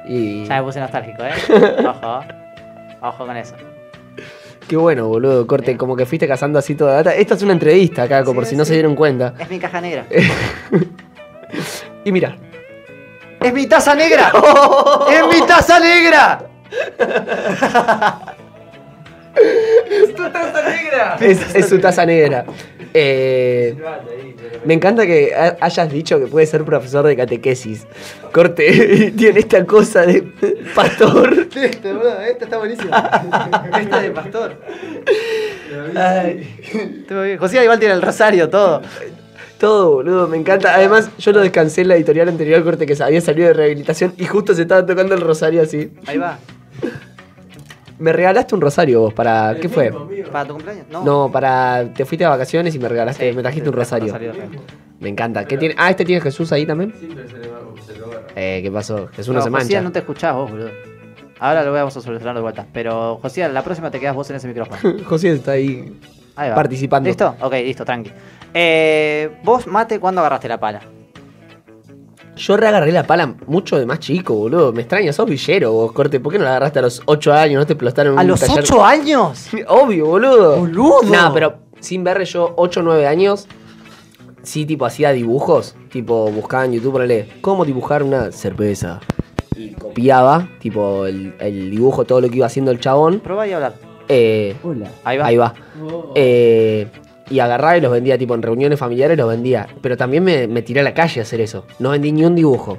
Y... 0.07 0.45
Ya 0.45 0.57
me 0.57 0.63
puse 0.63 0.79
nostálgico, 0.79 1.23
¿eh? 1.23 1.31
Ojo. 1.87 2.19
Ojo 3.01 3.25
con 3.25 3.35
eso. 3.35 3.55
Qué 4.69 4.77
bueno, 4.77 5.07
boludo. 5.07 5.47
Corte, 5.47 5.75
como 5.75 5.95
que 5.95 6.05
fuiste 6.05 6.27
cazando 6.27 6.59
así 6.59 6.75
toda 6.75 6.93
data. 6.93 7.15
Esta 7.15 7.33
es 7.33 7.41
una 7.41 7.53
entrevista, 7.53 8.07
Caco, 8.07 8.29
Sí, 8.29 8.35
por 8.35 8.45
si 8.45 8.55
no 8.55 8.63
se 8.65 8.73
dieron 8.73 8.95
cuenta. 8.95 9.33
Es 9.39 9.49
mi 9.49 9.57
caja 9.57 9.81
negra. 9.81 10.05
Y 12.05 12.11
mira. 12.11 12.37
¡Es 13.41 13.51
mi 13.51 13.65
taza 13.65 13.95
negra! 13.95 14.31
¡Es 15.11 15.27
mi 15.27 15.47
taza 15.47 15.79
negra! 15.79 16.43
¡Es 19.89 20.15
tu 20.15 20.29
taza 20.29 20.61
negra! 20.69 21.17
Es, 21.19 21.55
es 21.55 21.67
su 21.67 21.79
taza 21.79 22.05
negra. 22.05 22.45
Eh, 22.93 23.75
me 24.65 24.73
encanta 24.73 25.05
que 25.05 25.33
ha- 25.35 25.57
hayas 25.61 25.91
dicho 25.91 26.19
que 26.19 26.25
puede 26.27 26.45
ser 26.45 26.63
profesor 26.63 27.05
de 27.05 27.15
catequesis. 27.15 27.85
Corte, 28.31 29.13
tiene 29.17 29.39
esta 29.39 29.65
cosa 29.65 30.05
de 30.05 30.21
pastor. 30.75 31.47
Este, 31.59 31.91
esta 32.29 32.45
está 32.45 32.57
buenísima. 32.57 33.69
Esta 33.81 34.01
de 34.01 34.11
pastor. 34.11 34.55
Estuvo 35.93 37.21
bien. 37.23 37.37
José 37.37 37.61
igual 37.63 37.79
tiene 37.79 37.93
el 37.95 38.01
rosario, 38.01 38.49
todo. 38.49 38.81
Todo, 39.59 39.91
boludo, 39.95 40.27
me 40.27 40.37
encanta. 40.37 40.73
Además, 40.73 41.09
yo 41.17 41.31
lo 41.33 41.41
descansé 41.41 41.81
en 41.81 41.89
la 41.89 41.95
editorial 41.95 42.29
anterior, 42.29 42.63
corte, 42.63 42.85
que 42.85 42.95
había 43.03 43.19
salido 43.19 43.47
de 43.47 43.53
rehabilitación 43.53 44.13
y 44.17 44.25
justo 44.25 44.53
se 44.53 44.61
estaba 44.61 44.85
tocando 44.85 45.15
el 45.15 45.21
rosario 45.21 45.61
así. 45.61 45.91
Ahí 46.05 46.17
va. 46.17 46.39
Me 47.99 48.13
regalaste 48.13 48.55
un 48.55 48.61
rosario 48.61 49.01
vos 49.01 49.13
para. 49.13 49.55
¿Qué 49.61 49.69
fue? 49.69 49.91
¿Para 50.31 50.45
tu 50.45 50.53
cumpleaños? 50.53 50.85
No. 50.89 51.03
No, 51.03 51.31
para. 51.31 51.85
Te 51.93 52.05
fuiste 52.05 52.23
de 52.23 52.29
vacaciones 52.29 52.73
y 52.73 52.79
me 52.79 52.87
regalaste, 52.89 53.29
Sí, 53.29 53.35
me 53.35 53.41
trajiste 53.41 53.69
un 53.69 53.75
te 53.75 53.81
traje 53.85 54.07
rosario. 54.09 54.33
Me 54.99 55.09
encanta. 55.09 55.45
¿Qué 55.45 55.57
tiene? 55.57 55.75
Ah, 55.77 55.89
este 55.89 56.05
tiene 56.05 56.21
Jesús 56.21 56.51
ahí 56.51 56.65
también. 56.65 56.93
Sí, 56.99 57.09
pero 57.13 57.27
se 57.29 57.37
le 57.37 57.47
va, 57.49 57.59
se 57.85 57.97
lo 57.97 58.09
va. 58.09 58.15
Eh, 58.35 58.59
¿qué 58.63 58.71
pasó? 58.71 59.07
Jesús 59.13 59.33
no, 59.33 59.39
No, 59.39 59.45
se 59.45 59.49
José, 59.49 59.63
mancha. 59.63 59.81
no 59.81 59.91
te 59.91 59.99
escuchás 59.99 60.33
vos, 60.35 60.49
boludo. 60.49 60.69
Ahora 61.39 61.63
lo 61.63 61.71
vamos 61.71 61.95
a 61.95 62.01
solucionar 62.01 62.35
de 62.35 62.41
vuelta. 62.41 62.65
Pero, 62.73 63.17
José, 63.21 63.47
la 63.47 63.63
próxima 63.63 63.91
te 63.91 63.99
quedas 63.99 64.15
vos 64.15 64.29
en 64.29 64.35
ese 64.37 64.47
micrófono. 64.47 64.79
José 65.05 65.31
está 65.33 65.51
ahí. 65.51 65.97
Ahí 66.35 66.49
va. 66.49 66.55
Participando. 66.55 67.07
¿Listo? 67.07 67.35
Ok, 67.41 67.53
listo, 67.53 67.85
tranqui. 67.85 68.11
Eh, 68.53 69.29
vos, 69.43 69.67
Mate, 69.67 69.99
¿cuándo 69.99 70.21
agarraste 70.21 70.47
la 70.47 70.59
pala? 70.59 70.81
Yo 72.39 72.55
reagarré 72.55 72.93
la 72.93 73.03
pala 73.03 73.35
mucho 73.47 73.77
de 73.77 73.85
más 73.85 73.99
chico, 73.99 74.33
boludo. 74.33 74.71
Me 74.71 74.81
extraña, 74.81 75.11
sos 75.11 75.29
villero 75.29 75.73
vos, 75.73 75.91
corte. 75.91 76.21
¿Por 76.21 76.31
qué 76.31 76.39
no 76.39 76.45
la 76.45 76.51
agarraste 76.51 76.79
a 76.79 76.83
los 76.83 77.01
8 77.05 77.33
años? 77.33 77.59
¿No 77.59 77.65
te 77.67 77.73
explotaron 77.73 78.13
en 78.13 78.19
¿A 78.19 78.21
un 78.21 78.27
los 78.29 78.39
taller? 78.39 78.59
8 78.63 78.85
años? 78.85 79.49
Obvio, 79.67 80.05
boludo. 80.05 80.55
Boludo. 80.57 81.03
No, 81.03 81.33
pero 81.33 81.57
sin 81.81 82.01
verle 82.05 82.23
yo 82.23 82.53
8 82.55 82.79
o 82.79 82.83
9 82.83 83.07
años, 83.07 83.45
sí, 84.41 84.65
tipo, 84.65 84.85
hacía 84.85 85.11
dibujos. 85.11 85.75
Tipo, 85.91 86.31
buscaba 86.31 86.63
en 86.63 86.73
YouTube, 86.73 86.93
ponele, 86.93 87.27
¿cómo 87.41 87.65
dibujar 87.65 88.03
una 88.03 88.31
cerveza? 88.31 89.01
Y 89.57 89.71
copiaba, 89.73 90.47
tipo, 90.59 91.05
el, 91.07 91.35
el 91.41 91.69
dibujo, 91.69 92.05
todo 92.05 92.21
lo 92.21 92.29
que 92.29 92.37
iba 92.37 92.45
haciendo 92.45 92.71
el 92.71 92.79
chabón. 92.79 93.19
Probá 93.19 93.47
y 93.49 93.51
hablar. 93.51 93.73
Eh, 94.07 94.55
Hola. 94.63 94.89
Ahí 95.03 95.17
va. 95.17 95.25
ahí 95.25 95.35
va. 95.35 95.53
Oh. 95.83 96.13
Eh, 96.15 96.87
y 97.29 97.39
agarraba 97.39 97.77
y 97.77 97.81
los 97.81 97.91
vendía, 97.91 98.17
tipo, 98.17 98.33
en 98.35 98.41
reuniones 98.41 98.79
familiares 98.79 99.17
los 99.17 99.29
vendía. 99.29 99.67
Pero 99.81 99.97
también 99.97 100.23
me, 100.23 100.47
me 100.47 100.61
tiré 100.61 100.79
a 100.81 100.83
la 100.83 100.93
calle 100.93 101.19
a 101.21 101.23
hacer 101.23 101.41
eso. 101.41 101.65
No 101.79 101.89
vendí 101.91 102.11
ni 102.11 102.25
un 102.25 102.35
dibujo. 102.35 102.77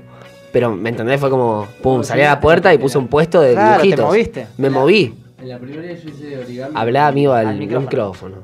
Pero, 0.52 0.74
¿me 0.74 0.90
entendés? 0.90 1.20
Fue 1.20 1.30
como, 1.30 1.66
pum, 1.82 2.02
salí 2.02 2.22
a 2.22 2.30
la 2.30 2.40
puerta 2.40 2.74
y 2.74 2.78
puse 2.78 2.98
un 2.98 3.06
puesto 3.08 3.40
de 3.40 3.52
Claro, 3.52 3.76
te 3.76 3.82
dibujitos. 3.82 4.06
moviste. 4.06 4.46
Me 4.58 4.68
moví. 4.70 5.14
En 5.40 5.48
la 5.48 5.58
primaria 5.58 5.92
yo 5.94 6.08
hice 6.08 6.38
origami. 6.38 6.72
Hablaba 6.76 7.06
amigo 7.08 7.32
al, 7.32 7.46
Al 7.46 7.56
micrófono. 7.58 7.86
micrófono. 7.88 8.36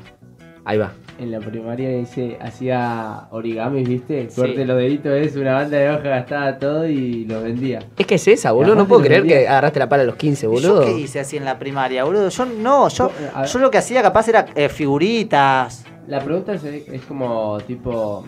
Ahí 0.64 0.78
va. 0.78 0.92
En 1.18 1.30
la 1.30 1.40
primaria 1.40 1.96
hice, 1.98 2.36
hacía 2.42 3.22
origami, 3.30 3.82
¿viste? 3.84 4.28
Sí. 4.28 4.36
Corte 4.40 4.64
los 4.66 4.76
deditos, 4.76 5.12
es 5.14 5.34
una 5.34 5.54
banda 5.54 5.78
de 5.78 5.88
hojas, 5.88 6.04
gastaba 6.04 6.58
todo 6.58 6.86
y 6.86 7.24
los 7.24 7.42
vendía. 7.42 7.80
Es 7.96 8.06
que 8.06 8.16
es 8.16 8.28
esa, 8.28 8.52
boludo. 8.52 8.74
No 8.74 8.86
puedo 8.86 9.00
creer 9.02 9.22
vendía. 9.22 9.38
que 9.40 9.48
agarraste 9.48 9.78
la 9.78 9.88
pala 9.88 10.02
a 10.02 10.06
los 10.06 10.16
15, 10.16 10.44
¿Y 10.44 10.48
boludo. 10.48 10.82
¿Yo 10.86 10.94
qué 10.94 11.00
hice 11.00 11.20
así 11.20 11.36
en 11.38 11.44
la 11.46 11.58
primaria, 11.58 12.04
boludo? 12.04 12.28
Yo 12.28 12.44
no, 12.44 12.88
yo, 12.88 13.10
yo 13.50 13.58
lo 13.58 13.70
que 13.70 13.78
hacía 13.78 14.02
capaz 14.02 14.28
era 14.28 14.46
eh, 14.54 14.68
figuritas. 14.68 15.84
La 16.06 16.20
pregunta 16.20 16.54
es, 16.54 16.64
es 16.64 17.02
como 17.02 17.58
tipo. 17.66 18.24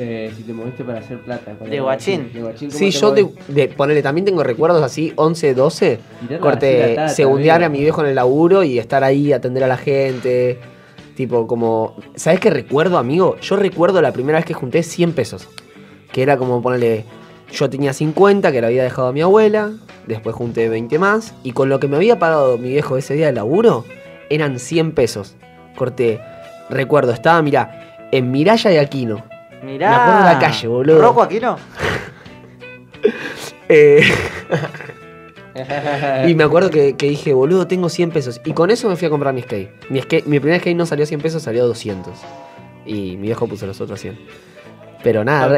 Eh, 0.00 0.32
si 0.36 0.44
te 0.44 0.52
moviste 0.52 0.84
para 0.84 1.00
hacer 1.00 1.20
plata. 1.22 1.54
De 1.54 1.80
guachín. 1.80 2.32
De 2.32 2.40
guachín, 2.40 2.68
¿cómo 2.68 2.78
Sí, 2.78 2.84
te 2.86 2.90
yo 2.92 3.10
de, 3.10 3.22
movés? 3.24 3.36
de 3.48 3.68
ponele, 3.68 4.00
también 4.02 4.24
tengo 4.24 4.44
recuerdos 4.44 4.82
así, 4.82 5.12
11, 5.16 5.54
12. 5.54 5.98
Tirarla 6.20 6.38
Corte, 6.40 6.88
la 6.90 6.94
tata, 6.94 7.08
segundear 7.08 7.64
a 7.64 7.68
mi 7.68 7.80
viejo 7.80 8.02
en 8.02 8.08
el 8.08 8.14
laburo 8.14 8.62
y 8.62 8.78
estar 8.78 9.02
ahí, 9.02 9.32
atender 9.32 9.64
a 9.64 9.66
la 9.68 9.76
gente. 9.76 10.58
Tipo, 11.16 11.46
como. 11.48 11.96
¿Sabes 12.14 12.38
qué 12.38 12.50
recuerdo, 12.50 12.96
amigo? 12.96 13.36
Yo 13.40 13.56
recuerdo 13.56 14.00
la 14.00 14.12
primera 14.12 14.38
vez 14.38 14.44
que 14.46 14.54
junté 14.54 14.82
100 14.84 15.12
pesos. 15.14 15.48
Que 16.12 16.22
era 16.22 16.36
como 16.36 16.62
ponerle. 16.62 17.04
Yo 17.50 17.68
tenía 17.68 17.92
50 17.92 18.52
que 18.52 18.60
le 18.60 18.66
había 18.66 18.82
dejado 18.84 19.08
a 19.08 19.12
mi 19.12 19.22
abuela, 19.22 19.72
después 20.06 20.36
junté 20.36 20.68
20 20.68 20.98
más, 20.98 21.34
y 21.42 21.52
con 21.52 21.70
lo 21.70 21.80
que 21.80 21.88
me 21.88 21.96
había 21.96 22.18
pagado 22.18 22.56
mi 22.58 22.68
viejo 22.68 22.98
ese 22.98 23.14
día 23.14 23.26
de 23.26 23.32
laburo, 23.32 23.84
eran 24.30 24.58
100 24.58 24.92
pesos. 24.92 25.34
Corté, 25.78 26.20
recuerdo, 26.68 27.12
estaba, 27.12 27.40
mirá, 27.40 28.08
en 28.10 28.30
Miraya 28.30 28.70
de 28.70 28.80
Aquino. 28.80 29.24
Mirá. 29.62 29.90
Me 29.90 29.96
acuerdo 29.96 30.18
de 30.18 30.34
la 30.34 30.38
calle, 30.38 30.68
boludo. 30.68 31.00
¿Rocco 31.00 31.22
Aquino? 31.22 31.56
Eh, 33.70 34.02
y 36.26 36.34
me 36.34 36.42
acuerdo 36.42 36.70
que, 36.70 36.96
que 36.96 37.10
dije, 37.10 37.34
boludo, 37.34 37.66
tengo 37.66 37.90
100 37.90 38.10
pesos. 38.12 38.40
Y 38.46 38.54
con 38.54 38.70
eso 38.70 38.88
me 38.88 38.96
fui 38.96 39.06
a 39.06 39.10
comprar 39.10 39.34
mi 39.34 39.42
skate. 39.42 39.70
Mi, 39.90 40.00
skate, 40.00 40.24
mi 40.24 40.40
primer 40.40 40.58
skate 40.60 40.74
no 40.74 40.86
salió 40.86 41.04
100 41.04 41.20
pesos, 41.20 41.42
salió 41.42 41.66
200. 41.66 42.14
Y 42.86 43.18
mi 43.18 43.26
viejo 43.26 43.46
puso 43.46 43.66
los 43.66 43.78
otros 43.78 44.00
100. 44.00 44.18
Pero 45.02 45.22
nada, 45.22 45.54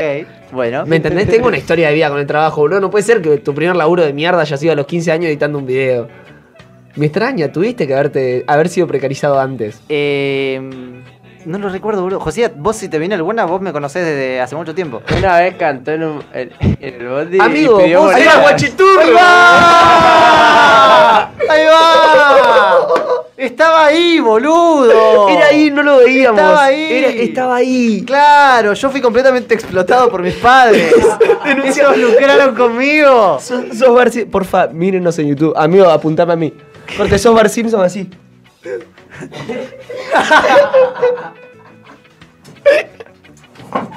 bueno. 0.50 0.85
¿me 0.87 0.97
entendés? 0.97 1.29
Tengo 1.29 1.47
una 1.47 1.57
historia 1.57 1.89
de 1.89 1.95
vida 1.95 2.11
con 2.11 2.19
el 2.19 2.27
trabajo, 2.27 2.62
boludo. 2.62 2.81
No 2.81 2.91
puede 2.91 3.05
ser 3.05 3.23
que 3.23 3.39
tu 3.39 3.55
primer 3.55 3.77
laburo 3.77 4.03
de 4.03 4.12
mierda 4.12 4.41
haya 4.41 4.57
sido 4.57 4.73
a 4.73 4.77
los 4.77 4.87
15 4.87 5.12
años 5.12 5.27
editando 5.27 5.59
un 5.59 5.67
video. 5.67 6.09
Me 6.97 7.06
extraña, 7.06 7.52
tuviste 7.52 7.87
que 7.87 7.94
haberte, 7.94 8.44
haber 8.47 8.68
sido 8.68 8.87
precarizado 8.87 9.38
antes. 9.40 9.80
Eh, 9.88 10.61
no 11.47 11.59
lo 11.59 11.68
recuerdo, 11.68 12.02
boludo. 12.02 12.20
José, 12.20 12.52
vos 12.56 12.76
si 12.76 12.88
te 12.88 12.99
viene 12.99 13.14
alguna, 13.14 13.44
vos 13.47 13.61
me 13.61 13.73
conocés 13.73 14.04
desde 14.04 14.40
hace 14.40 14.56
mucho 14.56 14.75
tiempo. 14.75 15.00
Una 15.16 15.38
vez 15.38 15.54
cantó 15.56 15.92
en, 15.92 16.02
un, 16.02 16.23
en, 16.35 16.50
en 16.61 16.94
el 17.00 17.09
bondi. 17.09 17.37
y 17.37 17.40
Amigo, 17.40 17.78
pidió 17.78 18.00
vos 18.00 18.12
moneda. 18.12 18.25
eras 18.32 18.42
guachiturro. 18.42 19.00
¡Ahí 19.00 19.12
va! 19.14 21.30
¡Ahí 21.49 21.64
va! 21.66 22.76
Estaba 23.37 23.87
ahí, 23.87 24.20
boludo. 24.20 25.28
Era 25.30 25.47
ahí, 25.47 25.70
no 25.70 25.82
lo 25.82 25.99
veíamos. 25.99 26.38
Estaba 26.40 26.64
ahí. 26.64 26.92
Era- 26.92 27.09
estaba 27.09 27.56
ahí. 27.56 28.04
Claro, 28.06 28.75
yo 28.75 28.90
fui 28.90 29.00
completamente 29.00 29.54
explotado 29.54 30.11
por 30.11 30.20
mis 30.23 30.35
padres. 30.35 30.92
Ellos 31.64 31.97
lucraron 31.97 32.54
conmigo. 32.54 33.38
Sos, 33.40 33.62
sos 33.78 34.18
Porfa, 34.30 34.66
mírenos 34.66 35.18
en 35.18 35.28
YouTube. 35.28 35.54
Amigo, 35.56 35.88
apuntame 35.88 36.35
a 36.35 36.37
mí. 36.37 36.52
Corte, 36.97 37.18
sos 37.18 37.35
Bart 37.35 37.50
Simpson 37.50 37.82
así. 37.82 38.09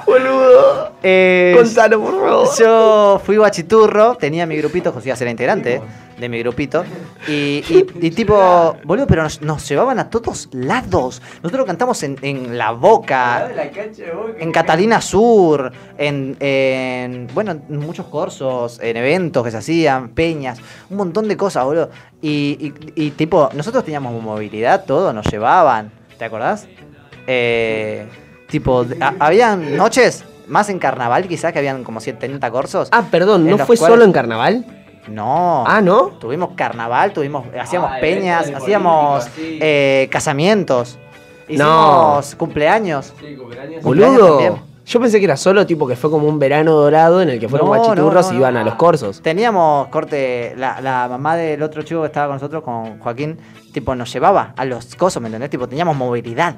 Boludo. 0.06 0.92
Eh, 1.02 1.54
Contalo, 1.56 2.00
por 2.00 2.20
favor. 2.20 2.48
Yo 2.58 3.20
fui 3.24 3.36
guachiturro, 3.36 4.16
tenía 4.16 4.46
mi 4.46 4.56
grupito, 4.56 4.92
José 4.92 5.10
era 5.10 5.30
integrante 5.30 5.80
de 6.18 6.28
mi 6.28 6.38
grupito. 6.38 6.84
Y, 7.26 7.32
y- 7.68 7.86
y 8.00 8.10
tipo, 8.10 8.76
boludo, 8.84 9.06
pero 9.06 9.22
nos, 9.24 9.40
nos 9.42 9.68
llevaban 9.68 9.98
a 9.98 10.08
todos 10.10 10.48
lados. 10.52 11.20
Nosotros 11.42 11.66
cantamos 11.66 12.02
en, 12.02 12.16
en 12.22 12.56
La 12.56 12.70
Boca, 12.72 13.48
La 13.54 13.70
cancha 13.70 14.04
de 14.04 14.12
Boca. 14.12 14.34
en 14.38 14.52
Catalina 14.52 15.00
Sur, 15.00 15.72
en, 15.98 16.36
en, 16.40 17.26
bueno, 17.34 17.52
en 17.52 17.78
muchos 17.78 18.06
cursos, 18.06 18.78
en 18.82 18.96
eventos 18.96 19.42
que 19.44 19.50
se 19.50 19.56
hacían, 19.56 20.10
peñas, 20.10 20.58
un 20.90 20.96
montón 20.98 21.26
de 21.28 21.36
cosas, 21.36 21.64
boludo. 21.64 21.90
Y, 22.22 22.72
y- 22.96 23.06
y, 23.06 23.10
tipo, 23.12 23.50
nosotros 23.54 23.84
teníamos 23.84 24.20
movilidad, 24.22 24.84
todo, 24.84 25.12
nos 25.12 25.26
llevaban, 25.26 25.90
¿te 26.18 26.24
acordás? 26.24 26.66
Eh, 27.26 28.06
tipo, 28.48 28.86
a- 29.00 29.14
habían 29.18 29.76
noches, 29.76 30.24
más 30.46 30.68
en 30.68 30.78
carnaval 30.78 31.26
quizás, 31.26 31.52
que 31.52 31.58
habían 31.58 31.84
como 31.84 32.00
70 32.00 32.50
corsos. 32.50 32.88
Ah, 32.92 33.04
perdón, 33.10 33.48
¿no 33.48 33.58
fue 33.58 33.76
cuales- 33.76 33.92
solo 33.94 34.04
en 34.04 34.12
carnaval? 34.12 34.64
No. 35.08 35.64
Ah, 35.66 35.80
¿no? 35.80 36.08
Tuvimos 36.18 36.50
carnaval, 36.56 37.12
tuvimos, 37.12 37.44
hacíamos 37.60 37.90
Ah, 37.92 37.98
peñas, 38.00 38.50
hacíamos 38.54 39.24
sí. 39.36 39.58
eh, 39.60 40.08
casamientos, 40.10 40.98
No. 41.48 42.18
hicimos 42.20 42.34
cumpleaños. 42.36 43.12
Sí, 43.20 43.36
cumpleaños. 43.36 43.82
Cumpleaños 43.82 43.82
Boludo. 44.18 44.28
también. 44.38 44.74
Yo 44.86 45.00
pensé 45.00 45.18
que 45.18 45.24
era 45.24 45.36
solo 45.38 45.64
tipo 45.66 45.86
que 45.86 45.96
fue 45.96 46.10
como 46.10 46.26
un 46.28 46.38
verano 46.38 46.72
dorado 46.72 47.22
en 47.22 47.30
el 47.30 47.40
que 47.40 47.48
fueron 47.48 47.68
No, 47.70 47.74
guachiturros 47.74 48.26
no, 48.26 48.30
no, 48.32 48.34
y 48.34 48.38
iban 48.38 48.54
no. 48.54 48.60
a 48.60 48.64
los 48.64 48.74
corsos. 48.74 49.22
Teníamos 49.22 49.88
corte, 49.88 50.52
la, 50.58 50.80
la 50.82 51.08
mamá 51.08 51.36
del 51.36 51.62
otro 51.62 51.82
chico 51.82 52.00
que 52.02 52.06
estaba 52.08 52.26
con 52.26 52.36
nosotros, 52.36 52.62
con 52.62 52.98
Joaquín, 52.98 53.38
tipo, 53.72 53.94
nos 53.94 54.12
llevaba 54.12 54.52
a 54.56 54.64
los 54.66 54.94
cosos, 54.94 55.22
¿me 55.22 55.28
entendés? 55.28 55.48
Tipo, 55.50 55.66
teníamos 55.68 55.96
movilidad. 55.96 56.56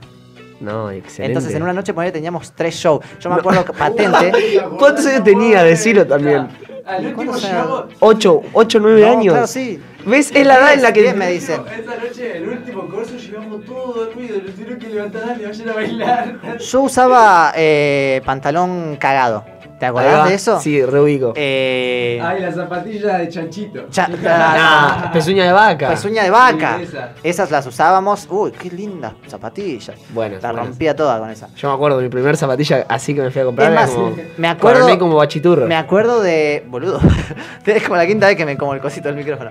No, 0.59 0.91
excelente. 0.91 1.27
Entonces, 1.27 1.55
en 1.55 1.63
una 1.63 1.73
noche 1.73 1.95
ponele, 1.95 2.11
teníamos 2.13 2.51
tres 2.53 2.75
shows. 2.75 3.05
Yo 3.21 3.31
me 3.31 3.37
acuerdo 3.37 3.65
que 3.65 3.73
patente. 3.75 4.33
¿Cuántos 4.79 5.07
años 5.07 5.23
tenía? 5.23 5.63
Decilo 5.63 6.05
también. 6.07 6.49
Al 6.87 7.05
último 7.05 7.17
¿Cuántos 7.17 7.43
llegamos. 7.43 7.85
¿Ocho, 7.99 8.43
ocho, 8.53 8.79
nueve 8.79 9.01
No, 9.01 9.11
años? 9.19 9.33
Claro, 9.33 9.47
sí. 9.49 9.83
¿Ves? 10.05 10.31
Es 10.33 10.47
la 10.47 10.59
edad 10.59 10.75
en 10.75 10.83
la 10.83 10.93
que... 10.93 11.03
Diez 11.03 11.17
me 11.17 11.31
dicen. 11.33 11.63
Esa 11.67 11.97
noche, 11.97 12.37
el 12.37 12.49
último 12.49 12.89
curso, 12.89 13.17
llegamos 13.17 13.65
todos 13.65 13.97
dormidos. 13.97 14.43
Nos 14.45 14.55
tuvieron 14.55 14.79
que 14.79 14.89
levantar, 14.89 15.27
dale, 15.27 15.47
vayan 15.47 15.69
a 15.69 15.73
bailar. 15.73 16.59
Yo 16.59 16.81
usaba 16.83 17.53
eh, 17.57 18.23
pantalón 18.25 18.97
cagado. 19.01 19.45
¿Te 19.79 19.85
acordás 19.87 20.29
de 20.29 20.35
eso? 20.35 20.59
Sí, 20.59 20.83
reubico. 20.85 21.35
Eh, 21.37 22.19
Ay, 22.25 22.41
la 22.41 22.51
zapatilla 22.51 23.19
de 23.19 23.29
chanchito. 23.29 23.87
cha- 23.91 24.09
Ah, 24.27 25.11
pezuña 25.13 25.45
de 25.45 25.53
vaca. 25.53 25.91
Pezuña 25.91 26.23
de 26.25 26.31
vaca. 26.31 26.77
Sí, 26.79 26.85
esa. 26.85 27.13
Esas 27.23 27.51
las 27.51 27.67
usábamos. 27.67 28.27
Uy, 28.31 28.53
qué 28.53 28.71
lindas 28.71 29.13
zapatillas. 29.27 29.95
Buenas, 30.11 30.43
La 30.43 30.51
buenas. 30.53 30.69
rompía 30.69 30.97
toda 30.97 31.19
con 31.19 31.29
esa. 31.31 31.49
Yo 31.57 31.69
me 31.69 31.75
acuerdo, 31.75 32.01
mi 32.01 32.09
primer 32.09 32.37
zapatilla 32.39 32.87
así 32.89 33.15
que 33.15 33.21
me 33.21 33.31
fui 33.31 33.43
a 33.43 33.45
comprar 33.45 33.69
Es 33.69 33.73
era 33.73 33.81
más, 33.83 33.91
como... 33.91 34.17
me 34.39 34.49
acuerdo- 34.49 34.81
Guaraní 34.81 34.99
como 34.99 35.17
bachiturro. 35.17 35.67
Me 35.67 35.77
acuerdo 35.77 36.23
de. 36.23 36.65
Boludo. 36.69 36.99
es 37.67 37.83
como 37.83 37.97
la 37.97 38.07
quinta 38.07 38.29
vez 38.29 38.37
que 38.37 38.47
me 38.47 38.57
como 38.57 38.73
el 38.73 38.81
cosito 38.81 39.09
del 39.09 39.17
micrófono. 39.17 39.51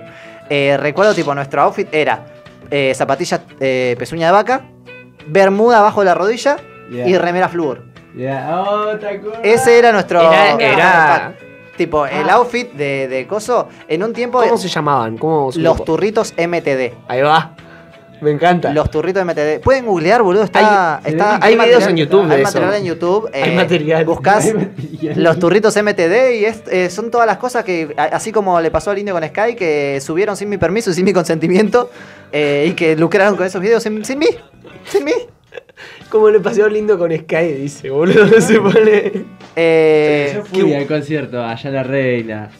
Eh, 0.50 0.76
recuerdo, 0.76 1.14
tipo, 1.14 1.34
nuestro 1.36 1.62
outfit 1.62 1.86
era 1.92 2.26
eh, 2.70 2.92
zapatillas 2.96 3.40
eh, 3.60 3.94
pezuña 3.98 4.26
de 4.26 4.32
vaca, 4.32 4.62
bermuda 5.28 5.78
abajo 5.78 6.00
de 6.00 6.06
la 6.06 6.14
rodilla 6.14 6.56
Yeah. 6.90 7.08
y 7.08 7.18
remera 7.18 7.48
flúor. 7.48 7.82
Oh. 8.18 8.92
Ese 9.42 9.78
era 9.78 9.92
nuestro. 9.92 10.20
Era- 10.20 10.54
era- 10.58 11.34
Tipo, 11.76 12.06
el 12.06 12.30
outfit 12.30 12.72
de, 12.72 13.06
de 13.06 13.26
coso. 13.26 13.68
En 13.86 14.02
un 14.02 14.14
tiempo. 14.14 14.40
¿Cómo 14.40 14.56
se 14.56 14.68
llamaban? 14.68 15.18
¿Cómo 15.18 15.52
se 15.52 15.58
Los 15.60 15.84
turritos 15.84 16.32
MTD. 16.38 16.94
Ahí 17.06 17.20
va. 17.20 17.54
Me 18.22 18.30
encanta. 18.30 18.72
Los 18.72 18.90
turritos 18.90 19.22
MTD. 19.26 19.60
Pueden 19.60 19.84
googlear, 19.84 20.22
boludo. 20.22 20.42
Está, 20.44 20.96
Hay- 21.04 21.12
está, 21.12 21.38
hay 21.42 21.54
videos 21.54 21.80
material- 21.82 21.90
en 21.90 21.96
YouTube 21.98 22.26
de 22.28 22.34
Hay 22.34 22.40
eso. 22.40 22.48
material 22.48 22.74
en 22.80 22.84
YouTube. 22.86 23.30
Hay 23.34 23.42
eh, 23.42 23.54
material. 23.56 23.98
Hay 23.98 24.04
material. 24.06 25.22
los 25.22 25.38
turritos 25.38 25.76
MTD 25.76 26.36
y 26.40 26.44
es- 26.46 26.62
eh, 26.70 26.88
son 26.88 27.10
todas 27.10 27.26
las 27.26 27.36
cosas 27.36 27.62
que, 27.62 27.94
así 27.98 28.32
como 28.32 28.58
le 28.62 28.70
pasó 28.70 28.90
al 28.90 28.98
indio 28.98 29.12
con 29.12 29.22
Sky, 29.22 29.54
que 29.54 30.00
subieron 30.00 30.34
sin 30.34 30.48
mi 30.48 30.56
permiso 30.56 30.90
y 30.90 30.94
sin 30.94 31.04
mi 31.04 31.12
consentimiento 31.12 31.90
eh, 32.32 32.68
y 32.70 32.72
que 32.72 32.96
lucraron 32.96 33.36
con 33.36 33.44
esos 33.46 33.60
videos 33.60 33.82
sin, 33.82 34.02
sin 34.02 34.18
mí. 34.18 34.28
Sin 34.86 35.04
mí. 35.04 35.12
Como 36.10 36.30
le 36.30 36.40
pasó 36.40 36.68
lindo 36.68 36.98
con 36.98 37.10
Sky, 37.16 37.52
dice, 37.52 37.90
boludo. 37.90 38.40
Se 38.40 38.60
pone. 38.60 39.24
Eh, 39.54 40.32
Yo 40.34 40.44
fui 40.44 40.74
al 40.74 40.86
concierto 40.86 41.42
allá 41.42 41.68
en 41.68 41.74
la 41.74 41.82
reina. 41.82 42.50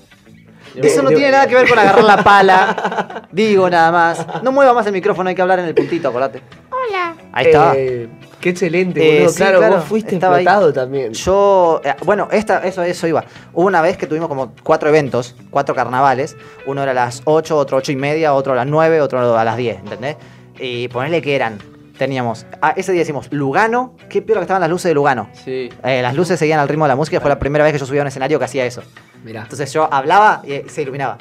eso 0.75 1.03
no 1.03 1.09
tiene 1.11 1.31
nada 1.31 1.47
que 1.47 1.55
ver 1.55 1.69
con 1.69 1.79
agarrar 1.79 2.05
la 2.05 2.23
pala. 2.23 3.23
Digo 3.33 3.69
nada 3.71 3.91
más. 3.93 4.43
No 4.43 4.53
mueva 4.53 4.73
más 4.73 4.87
el 4.87 4.93
micrófono, 4.93 5.29
hay 5.29 5.35
que 5.35 5.43
hablar 5.43 5.59
en 5.61 5.67
el 5.67 5.75
puntito, 5.75 6.09
acordate. 6.09 6.41
Hola. 6.71 7.15
Ahí 7.33 7.47
está. 7.47 7.73
Eh, 7.77 8.09
qué 8.41 8.51
excelente, 8.51 9.01
Eh, 9.03 9.15
boludo. 9.21 9.29
sí, 9.31 9.37
claro, 9.37 9.59
claro, 9.59 9.75
vos 9.77 9.85
fuiste 9.85 10.15
estaba 10.15 10.37
ahí. 10.37 10.45
explotado 10.45 10.73
también. 10.73 11.13
Yo, 11.13 11.81
eh, 11.85 11.95
bueno, 12.05 12.29
esta, 12.31 12.59
eso, 12.67 12.83
eso 12.83 13.07
iba. 13.07 13.25
Hubo 13.53 13.67
una 13.67 13.81
vez 13.83 13.97
que 13.97 14.07
tuvimos 14.07 14.29
como 14.29 14.53
cuatro 14.63 14.89
eventos, 14.89 15.35
cuatro 15.51 15.75
carnavales. 15.75 16.37
Uno 16.67 16.83
era 16.83 16.93
a 16.93 16.95
las 16.95 17.23
8, 17.25 17.57
otro 17.57 17.77
8 17.79 17.93
y 17.93 17.97
media, 17.97 18.35
otro 18.35 18.53
a 18.53 18.57
las 18.57 18.67
9, 18.67 19.01
otro 19.01 19.37
a 19.37 19.45
las 19.45 19.57
10, 19.57 19.79
¿entendés? 19.79 20.17
Y 20.59 20.89
ponerle 20.89 21.21
que 21.23 21.35
eran. 21.35 21.59
Teníamos, 21.99 22.47
ah, 22.61 22.75
ese 22.77 22.93
día 22.93 23.01
decimos 23.01 23.29
Lugano, 23.31 23.97
qué 24.11 24.21
peor 24.21 24.39
que 24.39 24.43
estaban 24.43 24.61
las 24.61 24.69
luces 24.69 24.91
de 24.91 24.95
Lugano. 24.95 25.31
Sí. 25.33 25.71
Eh, 25.83 26.03
las 26.03 26.15
luces 26.15 26.39
seguían 26.39 26.61
al 26.61 26.69
ritmo 26.69 26.85
de 26.85 26.91
la 26.91 26.97
música, 26.97 27.21
fue 27.21 27.31
la 27.31 27.39
primera 27.39 27.65
vez 27.65 27.73
que 27.73 27.79
yo 27.79 27.87
subía 27.87 28.03
a 28.03 28.05
un 28.05 28.09
escenario 28.09 28.39
que 28.39 28.45
hacía 28.45 28.67
eso. 28.67 28.83
Mirá. 29.25 29.43
Entonces 29.43 29.73
yo 29.73 29.93
hablaba 29.93 30.43
y 30.45 30.53
eh, 30.53 30.65
se 30.69 30.83
iluminaba. 30.83 31.17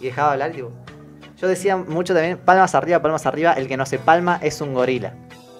Y 0.00 0.06
dejaba 0.06 0.28
de 0.28 0.32
hablar 0.34 0.50
y 0.50 0.54
tipo. 0.54 0.72
Yo 1.38 1.48
decía 1.48 1.76
mucho 1.76 2.14
también, 2.14 2.38
palmas 2.38 2.74
arriba, 2.74 3.00
palmas 3.02 3.26
arriba, 3.26 3.52
el 3.52 3.68
que 3.68 3.76
no 3.76 3.86
se 3.86 3.98
palma 3.98 4.38
es 4.42 4.60
un 4.60 4.74
gorila. 4.74 5.14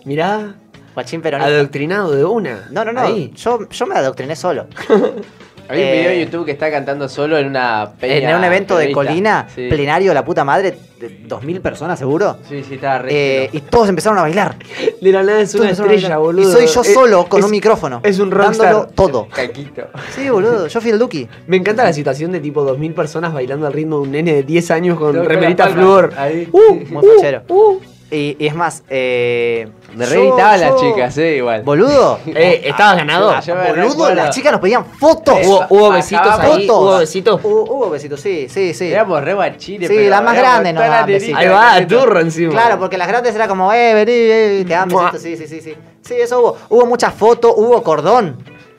Mirá. 0.05 0.55
Guachín 0.95 1.21
peronista. 1.21 1.53
Adoctrinado 1.55 2.11
de 2.13 2.25
una. 2.25 2.69
No, 2.71 2.85
no, 2.85 2.93
no. 2.93 3.01
Ahí. 3.03 3.31
Yo, 3.37 3.69
yo 3.69 3.87
me 3.87 3.95
adoctriné 3.95 4.35
solo. 4.35 4.67
Hay 5.69 5.79
un 5.81 5.85
Eh, 5.85 5.93
video 5.99 6.11
en 6.13 6.25
YouTube 6.27 6.45
que 6.47 6.53
está 6.53 6.71
cantando 6.71 7.09
solo 7.09 7.39
en 7.39 7.47
una 7.49 7.91
peña. 7.99 8.31
en 8.31 8.37
un 8.37 8.45
evento 8.45 8.77
de. 8.77 8.93
Colina, 8.93 9.49
Sí. 9.55 9.67
plenario, 9.69 10.15
la 10.15 10.25
puta 10.25 10.45
madre, 10.45 10.79
de 11.01 11.09
2.000 11.27 11.61
personas 11.61 11.99
seguro. 11.99 12.39
Sí, 12.49 12.63
sí, 12.63 12.75
estaba 12.75 12.99
re. 12.99 13.11
Eh, 13.45 13.51
y 13.53 13.61
todos 13.61 13.89
empezaron 13.89 14.19
a 14.19 14.23
bailar. 14.23 14.57
De 15.01 15.13
la 15.13 15.23
nada 15.23 15.41
es 15.41 15.51
Todos 15.53 15.63
una 15.65 15.73
estrella, 15.73 16.17
boludo. 16.19 16.49
Y 16.49 16.53
soy 16.53 16.67
yo 16.67 16.81
Es- 16.83 16.95
solo 16.95 17.27
con 17.29 17.41
es- 17.41 17.45
un 17.45 17.51
micrófono. 17.51 18.01
es 18.05 18.19
un 18.19 18.31
rockstar. 18.31 18.67
dándolo 18.73 18.89
todo. 18.95 19.29
Caquito. 19.35 19.89
Sí, 20.15 20.29
boludo. 20.31 20.69
Yo 20.69 20.81
fui 20.81 20.91
el 20.91 20.99
Duki. 20.99 21.29
Me 21.47 21.57
encanta 21.57 21.85
la 21.85 21.93
situación 21.93 22.33
de 22.33 22.41
tipo 22.41 22.63
2000 22.65 22.95
personas 22.95 23.33
bailando 23.35 23.67
al 23.67 23.73
ritmo 23.73 23.97
de 23.97 24.03
un 24.03 24.11
nene 24.13 24.33
de 24.35 24.43
10 24.45 24.71
años 24.71 24.99
con 24.99 25.25
remerita 25.25 25.67
flúor. 25.69 26.13
Ahí. 26.17 26.49
Uh, 26.53 26.75
Muy 26.91 27.05
uh, 27.07 27.13
fachero. 27.17 27.43
uh. 27.49 27.79
Y, 28.09 28.37
y 28.39 28.47
es 28.47 28.55
más, 28.55 28.85
eh, 28.89 29.67
Me 29.97 30.05
reeditaban 30.07 30.61
las 30.61 30.77
chicas, 30.77 31.19
eh, 31.19 31.37
igual. 31.37 31.63
Boludo. 31.63 32.19
Eh, 32.27 32.61
¿estabas 32.65 32.97
ganado? 32.97 33.31
Ah, 33.31 33.41
yo 33.41 33.55
me 33.55 33.69
Boludo, 33.69 33.89
recuerdo. 33.89 34.15
las 34.15 34.35
chicas 34.35 34.53
nos 34.53 34.61
pedían 34.61 34.85
fotos. 34.85 35.39
¿Hubo, 35.45 35.67
hubo 35.71 35.91
besitos 35.91 36.27
Acabamos 36.27 36.57
ahí? 36.57 36.67
todas. 36.67 36.83
¿Hubo 36.93 36.99
besitos? 36.99 37.41
Hubo, 37.43 37.63
hubo 37.63 37.91
besitos, 37.91 38.21
sí, 38.21 38.47
sí, 38.49 38.75
sí. 38.75 38.93
Éramos 38.93 39.23
re 39.25 39.33
guachines. 39.35 39.89
Sí, 39.89 39.95
pero 39.97 40.11
las 40.11 40.23
más 40.23 40.35
éramos 40.37 40.51
grandes 40.53 40.75
nos 40.75 40.83
tan 40.83 40.91
daban 40.91 41.05
anenitas 41.05 41.23
besitos. 41.23 41.41
Ahí 41.41 41.49
va, 41.49 41.87
turro 41.89 42.21
encima. 42.21 42.53
Claro, 42.53 42.79
porque 42.79 42.99
las 42.99 43.09
grandes 43.09 43.35
era 43.35 43.49
como, 43.49 43.73
eh, 43.73 43.95
vení, 43.95 44.13
eh, 44.13 44.65
te 44.67 44.75
dan 44.75 44.89
Mua. 44.89 45.11
besitos, 45.13 45.23
sí, 45.23 45.37
sí, 45.37 45.47
sí, 45.49 45.61
sí. 45.63 45.75
Sí, 46.03 46.15
eso 46.15 46.41
hubo. 46.41 46.57
Hubo 46.69 46.87
muchas 46.87 47.15
fotos, 47.15 47.53
hubo 47.57 47.83
cordón. 47.83 48.37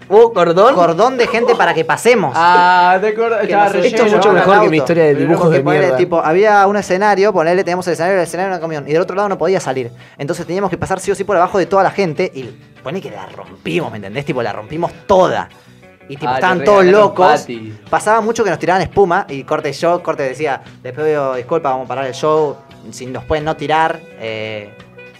¿Vos, 0.07 0.31
cordón? 0.33 0.73
cordón 0.75 1.17
de 1.17 1.27
gente 1.27 1.55
para 1.55 1.73
que 1.73 1.83
pasemos. 1.83 2.33
Ah, 2.35 2.99
Estaba 3.01 3.65
nos 3.69 3.85
Esto 3.85 4.05
es 4.05 4.13
mucho 4.13 4.31
mejor 4.33 4.61
que 4.61 4.69
mi 4.69 4.77
historia 4.77 5.03
de 5.05 5.15
dibujos 5.15 5.51
de 5.51 5.63
mierda. 5.63 5.97
tipo, 5.97 6.19
había 6.21 6.65
un 6.67 6.77
escenario, 6.77 7.33
ponele, 7.33 7.63
teníamos 7.63 7.85
el 7.87 7.93
escenario, 7.93 8.17
el 8.17 8.23
escenario 8.23 8.47
era 8.47 8.55
un 8.55 8.61
camión, 8.61 8.85
y 8.87 8.93
del 8.93 9.01
otro 9.01 9.15
lado 9.15 9.27
no 9.29 9.37
podía 9.37 9.59
salir. 9.59 9.91
Entonces 10.17 10.45
teníamos 10.45 10.69
que 10.69 10.77
pasar 10.77 10.99
sí 10.99 11.11
o 11.11 11.15
sí 11.15 11.23
por 11.23 11.35
abajo 11.35 11.57
de 11.57 11.65
toda 11.65 11.83
la 11.83 11.91
gente, 11.91 12.31
y 12.33 12.43
ponele 12.81 13.01
que 13.01 13.11
la 13.11 13.25
rompimos, 13.27 13.91
¿me 13.91 13.97
entendés? 13.97 14.25
Tipo, 14.25 14.41
la 14.41 14.53
rompimos 14.53 14.91
toda. 15.07 15.49
Y 16.09 16.15
tipo, 16.15 16.31
Ah, 16.31 16.35
estaban 16.35 16.63
todos 16.63 16.85
locos. 16.85 17.45
Pasaba 17.89 18.21
mucho 18.21 18.43
que 18.45 18.49
nos 18.49 18.59
tiraban 18.59 18.81
espuma, 18.81 19.25
y 19.27 19.43
corte 19.43 19.73
yo, 19.73 20.01
corte 20.01 20.23
decía, 20.23 20.61
les 20.81 20.93
pido 20.93 21.35
disculpas, 21.35 21.73
vamos 21.73 21.85
a 21.85 21.87
parar 21.89 22.05
el 22.05 22.13
show, 22.13 22.55
si 22.91 23.07
nos 23.07 23.25
pueden 23.25 23.43
no 23.43 23.57
tirar, 23.57 23.99
eh, 24.19 24.73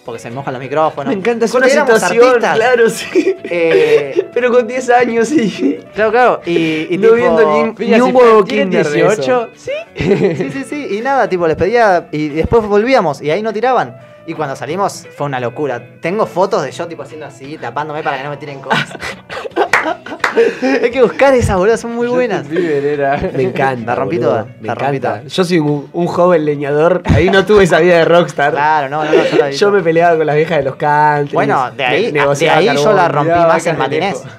porque 0.07 0.19
se 0.21 0.31
mojan 0.31 0.53
los 0.53 0.63
micrófonos. 0.63 1.13
Me 1.13 1.19
encanta, 1.19 1.43
es 1.45 1.51
Corte, 1.51 1.65
una 1.67 1.73
éramos 1.73 1.93
situación, 2.01 2.27
artistas. 2.27 2.55
claro, 2.55 2.89
sí. 2.89 3.35
Eh, 3.43 4.25
Pero 4.33 4.51
con 4.51 4.65
10 4.65 4.89
años, 4.89 5.27
sí. 5.27 5.79
claro, 5.93 6.11
claro. 6.11 6.41
Y, 6.45 6.87
y 6.93 6.97
No 6.97 7.09
tipo- 7.09 7.15
viendo 7.15 7.65
ni- 7.65 7.73
Mira, 7.85 7.97
Ni 7.97 8.01
un 8.03 8.09
si 8.09 8.15
huevo 8.15 8.43
tienen 8.45 8.69
kinder 8.69 8.87
de 8.89 9.01
18, 9.03 9.49
sí. 9.55 9.71
Sí, 9.95 10.49
sí, 10.51 10.63
sí. 10.63 10.87
Y 10.97 11.01
nada, 11.01 11.27
tipo, 11.27 11.45
les 11.45 11.57
pedía. 11.57 12.07
Y 12.11 12.29
después 12.29 12.63
volvíamos 12.63 13.21
y 13.21 13.29
ahí 13.29 13.41
no 13.41 13.51
tiraban. 13.51 13.97
Y 14.25 14.33
cuando 14.33 14.55
salimos 14.55 15.05
fue 15.15 15.25
una 15.25 15.39
locura. 15.41 15.81
Tengo 16.01 16.25
fotos 16.25 16.63
de 16.63 16.71
yo, 16.71 16.87
tipo, 16.87 17.03
haciendo 17.03 17.25
así, 17.25 17.57
tapándome 17.57 18.01
para 18.01 18.17
que 18.17 18.23
no 18.23 18.29
me 18.29 18.37
tiren 18.37 18.59
cosas. 18.61 18.87
Hay 20.83 20.91
que 20.91 21.01
buscar 21.01 21.33
esas, 21.33 21.57
boludo, 21.57 21.77
son 21.77 21.95
muy 21.95 22.07
buenas. 22.07 22.45
Era. 22.51 23.17
Me 23.35 23.43
encanta. 23.43 23.85
La 23.91 23.95
rompí 23.95 24.19
toda, 24.19 24.45
Me 24.61 24.67
la 24.67 24.75
rompí 24.75 24.97
encanta. 24.97 25.19
toda. 25.19 25.27
Yo 25.29 25.43
soy 25.43 25.59
un, 25.59 25.89
un 25.93 26.07
joven 26.07 26.45
leñador. 26.45 27.01
Ahí 27.05 27.29
no 27.29 27.45
tuve 27.45 27.63
esa 27.63 27.79
vida 27.79 27.97
de 27.97 28.05
rockstar. 28.05 28.51
Claro, 28.53 28.89
no, 28.89 29.03
no, 29.05 29.11
no, 29.11 29.23
yo 29.23 29.37
la 29.37 29.47
vi 29.49 29.55
Yo 29.55 29.71
me 29.71 29.81
peleaba 29.81 30.17
con 30.17 30.25
las 30.25 30.35
viejas 30.35 30.57
de 30.57 30.63
los 30.63 30.75
countries. 30.75 31.33
Bueno, 31.33 31.71
de 31.71 31.83
ahí, 31.85 32.01
ne- 32.03 32.07
de 32.07 32.19
negociaba 32.19 32.57
ahí 32.59 32.65
yo 32.67 32.73
carbón. 32.75 32.95
la 32.95 33.07
rompí 33.07 33.29
más 33.31 33.39
en 33.39 33.47
vacas 33.47 33.63
de 33.65 33.73
matinés. 33.73 34.13
lejos. 34.25 34.31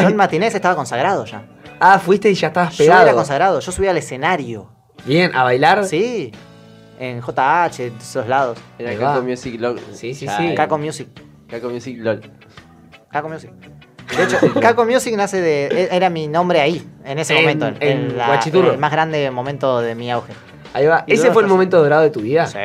Yo 0.00 0.08
en 0.08 0.16
matinés 0.16 0.54
estaba 0.54 0.74
consagrado 0.74 1.24
ya. 1.24 1.42
Ah, 1.80 1.98
fuiste 1.98 2.30
y 2.30 2.34
ya 2.34 2.48
estabas 2.48 2.76
Yo 2.76 2.84
era 2.84 2.98
pegado. 3.00 3.16
consagrado, 3.16 3.60
yo 3.60 3.72
subía 3.72 3.90
al 3.90 3.96
escenario. 3.98 4.70
Bien, 5.04 5.34
a 5.34 5.42
bailar. 5.44 5.84
Sí. 5.84 6.32
En 6.98 7.20
JH, 7.20 7.86
en 7.88 7.96
esos 7.98 8.26
lados. 8.26 8.58
Era 8.78 8.90
Ahí 8.90 8.96
Caco 8.96 9.18
va. 9.18 9.22
Music 9.22 9.60
LOL. 9.60 9.78
Sí, 9.92 10.14
sí, 10.14 10.24
Ya, 10.26 10.38
sí. 10.38 10.54
Caco 10.54 10.78
Music. 10.78 11.08
Caco 11.48 11.68
Music 11.68 11.98
LOL. 12.00 12.22
Caco 13.10 13.28
Music. 13.28 13.50
De 14.16 14.24
hecho, 14.24 14.38
Caco 14.60 14.84
Music 14.84 15.14
nace 15.16 15.40
de. 15.40 15.66
e- 15.66 15.88
Era 15.90 16.10
mi 16.10 16.28
nombre 16.28 16.60
ahí, 16.60 16.86
en 17.04 17.18
ese 17.18 17.34
En- 17.34 17.40
momento. 17.42 17.66
en 17.80 18.16
la-. 18.16 18.40
El 18.44 18.78
más 18.78 18.92
grande 18.92 19.30
momento 19.30 19.80
de 19.80 19.94
mi 19.94 20.10
auge. 20.10 20.32
Ahí 20.74 20.86
va. 20.86 21.04
¿Ese 21.06 21.30
fue 21.32 21.42
el 21.42 21.48
momento 21.48 21.82
dorado 21.82 22.02
de 22.02 22.10
tu 22.10 22.20
vida? 22.20 22.46
Sí. 22.46 22.58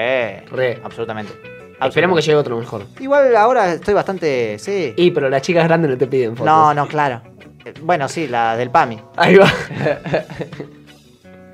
Re. 0.51 0.79
Absolutamente. 0.83 1.33
Esperemos 1.81 2.17
que 2.19 2.23
llegue 2.23 2.35
otro 2.35 2.57
mejor. 2.59 2.85
Igual 2.99 3.35
ahora 3.35 3.73
estoy 3.73 3.93
bastante. 3.93 4.59
Sí. 4.59 4.93
Y, 4.97 5.11
pero 5.11 5.29
las 5.29 5.41
chicas 5.41 5.63
grandes 5.63 5.89
no 5.91 5.97
te 5.97 6.07
piden 6.07 6.31
fotos. 6.37 6.45
No, 6.45 6.73
no, 6.73 6.87
claro. 6.87 7.21
Eh, 7.65 7.73
Bueno, 7.81 8.07
sí, 8.07 8.27
las 8.27 8.57
del 8.57 8.69
PAMI. 8.69 8.99
Ahí 9.17 9.35
va. 9.35 9.47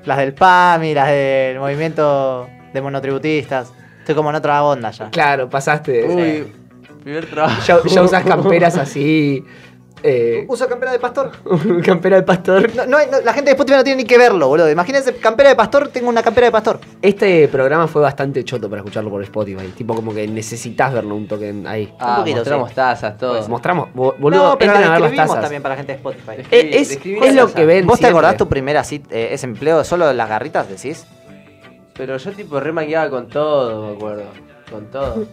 Las 0.04 0.18
del 0.18 0.32
PAMI, 0.32 0.94
las 0.94 1.08
del 1.08 1.58
movimiento 1.58 2.48
de 2.72 2.80
monotributistas. 2.80 3.72
Estoy 4.00 4.14
como 4.14 4.30
en 4.30 4.36
otra 4.36 4.62
onda 4.64 4.90
ya. 4.90 5.10
Claro, 5.10 5.50
pasaste. 5.50 6.04
Uy, 6.04 6.50
primer 7.02 7.26
trabajo. 7.26 7.60
Ya, 7.66 7.78
ya 7.84 8.02
usas 8.02 8.24
camperas 8.24 8.76
así. 8.78 9.44
Eh, 10.02 10.44
Uso 10.48 10.68
campera 10.68 10.92
de 10.92 10.98
pastor. 10.98 11.32
campera 11.84 12.16
de 12.16 12.22
pastor. 12.22 12.74
No, 12.74 12.86
no 12.86 12.96
hay- 12.98 13.08
no, 13.10 13.20
la 13.20 13.32
gente 13.32 13.46
de 13.50 13.52
Spotify 13.52 13.78
no 13.78 13.84
tiene 13.84 14.02
ni 14.02 14.08
que 14.08 14.16
verlo, 14.16 14.46
boludo. 14.48 14.70
Imagínense, 14.70 15.14
campera 15.16 15.48
de 15.48 15.56
pastor, 15.56 15.88
tengo 15.88 16.08
una 16.08 16.22
campera 16.22 16.46
de 16.46 16.52
pastor. 16.52 16.78
Este 17.02 17.48
programa 17.48 17.86
fue 17.88 18.02
bastante 18.02 18.44
choto 18.44 18.68
para 18.70 18.80
escucharlo 18.80 19.10
por 19.10 19.22
Spotify. 19.24 19.66
Tipo, 19.76 19.94
como 19.94 20.14
que 20.14 20.26
necesitas 20.28 20.92
verlo 20.92 21.14
un 21.16 21.26
toque 21.26 21.52
ahí. 21.66 21.92
Ah, 21.98 22.16
poquito, 22.18 22.36
mostramos 22.38 22.68
sí. 22.70 22.74
tazas, 22.76 23.16
todo. 23.18 23.32
Pues 23.36 23.48
mostramos, 23.48 23.88
bo- 23.94 24.14
boludo, 24.18 24.50
no, 24.50 24.58
pero 24.58 24.72
entren 24.72 24.88
la 24.90 24.96
a 24.96 24.98
ver 25.00 25.16
las 25.16 25.26
tazas. 25.28 25.40
también 25.42 25.62
para 25.62 25.74
la 25.74 25.76
gente 25.78 25.92
de 25.92 25.96
Spotify. 25.96 26.32
Eh, 26.50 26.70
es, 26.74 26.88
Describí 26.90 27.18
es 27.26 27.34
la 27.34 27.42
lo 27.42 27.52
que 27.52 27.64
ven. 27.66 27.86
¿Vos 27.86 27.98
te 27.98 28.06
acordás 28.06 28.36
tu 28.36 28.48
primera 28.48 28.80
así, 28.80 29.02
eh, 29.10 29.30
ese 29.32 29.46
empleo 29.46 29.82
solo 29.84 30.06
de 30.06 30.14
las 30.14 30.28
garritas, 30.28 30.68
decís? 30.68 31.06
Pero 31.94 32.16
yo 32.16 32.30
tipo 32.32 32.60
re 32.60 32.70
mangueaba 32.72 33.10
con 33.10 33.28
todo, 33.28 33.88
me 33.88 33.96
acuerdo. 33.96 34.24
Con 34.70 34.86
todo. 34.90 35.24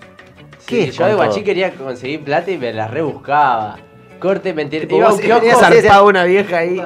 ¿Qué 0.65 0.85
Sí, 0.87 0.91
yo 0.91 1.05
de 1.05 1.13
guachín 1.13 1.35
todo? 1.35 1.45
quería 1.45 1.71
conseguir 1.75 2.23
plata 2.23 2.49
y 2.49 2.57
me 2.57 2.73
la 2.73 2.87
rebuscaba. 2.87 3.77
Corte, 4.25 4.53
mentira. 4.53 4.81
Tipo, 4.83 4.97
Iba 4.97 5.09
a 5.09 5.13
un 5.13 5.19
kiosco, 5.19 5.45
sí, 5.45 5.51
sí. 5.51 5.81
Zarpaba 5.81 6.03
una 6.03 6.23
vieja 6.23 6.57
ahí. 6.57 6.81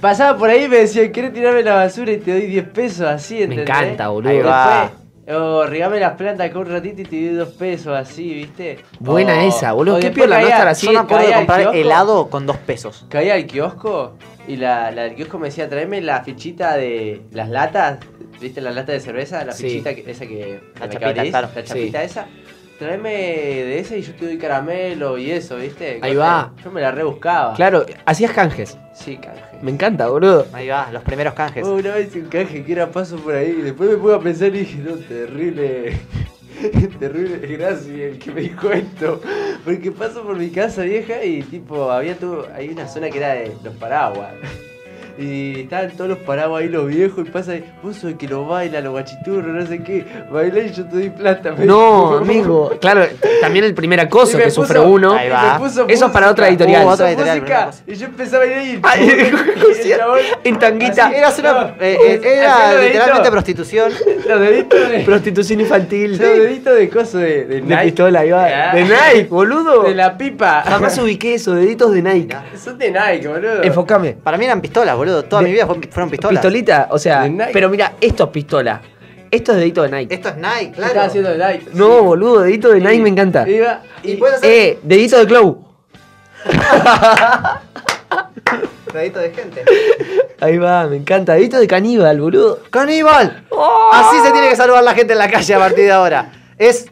pasaba 0.00 0.38
por 0.38 0.50
ahí 0.50 0.64
y 0.64 0.68
me 0.68 0.76
decían, 0.78 1.10
¿querés 1.12 1.32
tirarme 1.32 1.62
la 1.62 1.74
basura 1.74 2.12
y 2.12 2.18
te 2.18 2.32
doy 2.32 2.46
10 2.46 2.68
pesos 2.68 3.06
así? 3.06 3.34
Me 3.36 3.42
¿entendés? 3.44 3.68
encanta, 3.68 4.08
boludo. 4.08 4.30
Ahí 4.30 4.40
va. 4.40 4.92
O 5.26 5.64
regame 5.64 5.98
las 6.00 6.16
plantas 6.16 6.50
acá 6.50 6.58
un 6.58 6.66
ratito 6.66 7.00
y 7.00 7.04
te 7.04 7.16
doy 7.16 7.34
2 7.36 7.48
pesos 7.54 7.96
así, 7.96 8.34
¿viste? 8.34 8.80
Buena 9.00 9.32
O- 9.38 9.48
esa, 9.48 9.72
boludo. 9.72 9.96
o 9.96 9.98
Qué 9.98 10.08
después 10.10 10.26
piola 10.26 10.40
no 10.42 10.46
estar 10.48 10.68
así. 10.68 10.86
Yo 10.86 10.92
me 10.92 10.98
acuerdo 10.98 11.26
de 11.26 11.32
comprar 11.32 11.60
kiosco, 11.60 11.78
helado 11.78 12.28
con 12.28 12.46
dos 12.46 12.58
pesos. 12.58 13.06
Caía 13.08 13.32
al 13.34 13.46
kiosco 13.46 14.18
y 14.46 14.56
la, 14.56 14.90
la 14.90 15.04
del 15.04 15.14
kiosco 15.14 15.38
me 15.38 15.46
decía, 15.48 15.66
tráeme 15.70 16.02
la 16.02 16.22
fichita 16.22 16.76
de 16.76 17.22
las 17.32 17.48
latas, 17.48 18.00
¿viste 18.38 18.60
la 18.60 18.70
lata 18.72 18.92
de 18.92 19.00
cerveza? 19.00 19.42
La 19.46 19.52
Sí. 19.52 19.62
fichita 19.70 19.94
que- 19.94 20.10
esa 20.10 20.26
que... 20.26 20.60
La 20.74 20.80
con 20.80 20.90
chapita, 20.90 21.08
abrís, 21.08 21.30
claro. 21.30 21.48
La 21.54 21.64
chapita 21.64 22.02
esa. 22.02 22.26
Tráeme 22.78 23.10
de 23.10 23.78
esa 23.78 23.96
y 23.96 24.02
yo 24.02 24.14
te 24.14 24.26
doy 24.26 24.36
caramelo 24.36 25.16
y 25.16 25.30
eso, 25.30 25.56
¿viste? 25.56 26.00
Ahí 26.02 26.16
va. 26.16 26.52
Yo 26.64 26.72
me 26.72 26.80
la 26.80 26.90
rebuscaba. 26.90 27.54
Claro, 27.54 27.86
hacías 28.04 28.32
canjes. 28.32 28.76
Sí, 28.92 29.16
canje. 29.16 29.42
Me 29.62 29.70
encanta, 29.70 30.08
boludo. 30.08 30.46
Ahí 30.52 30.68
va, 30.68 30.90
los 30.92 31.02
primeros 31.04 31.34
canjes. 31.34 31.64
Oh, 31.64 31.74
una 31.74 31.94
vez 31.94 32.14
un 32.16 32.26
canje 32.26 32.64
que 32.64 32.72
era 32.72 32.90
paso 32.90 33.16
por 33.16 33.34
ahí 33.34 33.56
y 33.58 33.62
después 33.62 33.90
me 33.90 33.96
pude 33.96 34.16
a 34.16 34.18
pensar 34.18 34.48
y 34.48 34.60
dije, 34.60 34.78
no, 34.78 34.96
terrible. 34.96 35.96
terrible 36.98 37.56
gracias 37.56 37.86
el 37.86 38.18
que 38.18 38.32
me 38.32 38.40
dijo 38.40 38.70
esto. 38.70 39.20
Porque 39.64 39.92
paso 39.92 40.22
por 40.24 40.36
mi 40.36 40.50
casa 40.50 40.82
vieja 40.82 41.24
y 41.24 41.42
tipo, 41.42 41.90
había 41.90 42.16
todo, 42.16 42.48
hay 42.54 42.70
una 42.70 42.88
zona 42.88 43.08
que 43.08 43.18
era 43.18 43.34
de 43.34 43.52
los 43.62 43.74
paraguas. 43.76 44.32
Y 45.18 45.60
estaban 45.60 45.90
todos 45.92 46.10
los 46.10 46.18
paraguas 46.18 46.62
ahí, 46.62 46.68
los 46.68 46.86
viejos, 46.88 47.26
y 47.26 47.30
pasa, 47.30 47.54
y, 47.54 47.64
vos 47.82 47.94
sos 47.96 48.10
el 48.10 48.16
que 48.16 48.26
lo 48.26 48.46
baila, 48.46 48.80
los 48.80 48.92
guachiturros, 48.92 49.46
no 49.54 49.66
sé 49.66 49.82
qué. 49.82 50.04
Bailá 50.30 50.60
y 50.60 50.72
yo 50.72 50.84
te 50.86 50.96
doy 50.96 51.10
plata. 51.10 51.52
me 51.52 51.64
No, 51.66 51.84
dijo. 52.10 52.16
amigo. 52.18 52.72
Claro, 52.80 53.06
también 53.40 53.64
el 53.64 53.74
primer 53.74 54.00
acoso 54.00 54.36
que 54.36 54.44
puso- 54.46 54.62
sufre 54.62 54.80
uno. 54.80 55.12
Ahí 55.12 55.28
va. 55.28 55.58
puso 55.58 55.86
Eso 55.88 56.06
es 56.06 56.12
para 56.12 56.30
otra 56.30 56.48
editorial. 56.48 56.82
Puso 56.82 56.94
otra 56.94 57.08
editorial, 57.10 57.40
música, 57.40 57.70
y 57.86 57.94
yo 57.94 58.06
empezaba 58.06 58.42
a 58.42 58.46
bailar 58.46 58.64
y 58.66 58.80
Ay, 58.82 59.04
y 59.86 59.90
el 59.92 59.98
chabón- 59.98 60.18
en 60.44 60.58
tanguita. 60.58 61.06
así, 61.06 61.40
Era, 61.40 61.52
una, 61.52 61.52
no, 61.62 61.68
eh, 61.68 61.74
eh, 61.80 62.20
era 62.22 62.80
literalmente 62.80 63.12
dedito. 63.12 63.30
prostitución. 63.30 63.92
Los 64.28 64.40
deditos 64.40 64.88
de. 64.90 65.00
Prostitución 65.00 65.60
infantil. 65.60 66.10
Los 66.12 66.18
deditos 66.20 66.76
de 66.76 66.88
coso 66.88 67.18
de, 67.18 67.44
de 67.44 67.54
De 67.56 67.60
Nike. 67.62 67.82
pistola, 67.84 68.20
ahí 68.20 68.30
va. 68.30 68.44
Ah. 68.46 68.74
De 68.74 68.82
Nike, 68.82 69.28
boludo. 69.30 69.82
De 69.84 69.94
la 69.94 70.16
pipa. 70.18 70.62
Jamás 70.66 70.98
ubiqué 70.98 71.34
eso, 71.34 71.54
deditos 71.54 71.92
de 71.92 72.02
Nike. 72.02 72.36
Son 72.56 72.76
de 72.78 72.90
Nike, 72.90 73.28
boludo. 73.28 73.62
Enfocame. 73.62 74.12
Para 74.14 74.36
mí 74.38 74.44
eran 74.44 74.60
pistolas, 74.60 74.96
boludo. 74.96 75.03
Toda 75.04 75.42
De- 75.42 75.48
mi 75.48 75.52
vida 75.54 75.66
fue- 75.66 75.80
fueron 75.90 76.10
pistolas. 76.10 76.40
Pistolita, 76.40 76.88
o 76.90 76.98
sea, 76.98 77.28
pero 77.52 77.68
mira, 77.68 77.92
esto 78.00 78.24
es 78.24 78.30
pistola. 78.30 78.80
Esto 79.30 79.52
es 79.52 79.58
dedito 79.58 79.82
de 79.82 79.90
Nike. 79.90 80.14
Esto 80.14 80.28
es 80.28 80.36
Nike, 80.36 80.66
¿Qué 80.66 80.72
claro. 80.72 80.86
estaba 80.88 81.06
haciendo 81.06 81.30
de 81.30 81.38
Nike? 81.38 81.66
No, 81.74 82.02
boludo, 82.02 82.40
dedito 82.42 82.70
de 82.70 82.80
Nike 82.80 83.00
me 83.02 83.08
encanta. 83.08 83.48
Iba 83.48 83.82
Y 84.02 84.12
y, 84.12 84.16
puedes 84.16 84.36
hacer 84.36 84.50
Eh, 84.50 84.78
dedito 84.82 85.18
de 85.18 85.26
Clow. 85.26 85.64
dedito 88.92 89.18
de 89.18 89.30
gente. 89.32 89.64
Ahí 90.40 90.58
va, 90.58 90.86
me 90.86 90.96
encanta. 90.96 91.34
Dedito 91.34 91.58
de 91.58 91.66
caníbal, 91.66 92.20
boludo. 92.20 92.60
¡Caníbal! 92.70 93.44
¡Oh! 93.50 93.90
Así 93.92 94.18
se 94.24 94.30
tiene 94.30 94.48
que 94.48 94.56
saludar 94.56 94.84
la 94.84 94.94
gente 94.94 95.12
en 95.14 95.18
la 95.18 95.28
calle 95.30 95.54
a 95.54 95.58
partir 95.58 95.84
de 95.84 95.92
ahora. 95.92 96.32
Es. 96.58 96.86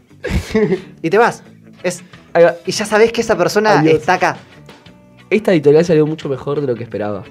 Y 1.03 1.11
te 1.11 1.19
vas. 1.19 1.43
Es. 1.83 2.03
Ahí 2.33 2.45
va. 2.45 2.55
Y 2.67 2.73
ya 2.73 2.85
sabés 2.87 3.13
que 3.13 3.21
esa 3.21 3.37
persona 3.37 3.81
Adiós. 3.81 3.95
está 3.95 4.15
acá. 4.15 4.37
Esta 5.31 5.53
editorial 5.53 5.85
salió 5.85 6.07
mucho 6.07 6.29
mejor 6.29 6.61
de 6.61 6.67
lo 6.67 6.75
que 6.75 6.83
esperaba. 6.83 7.23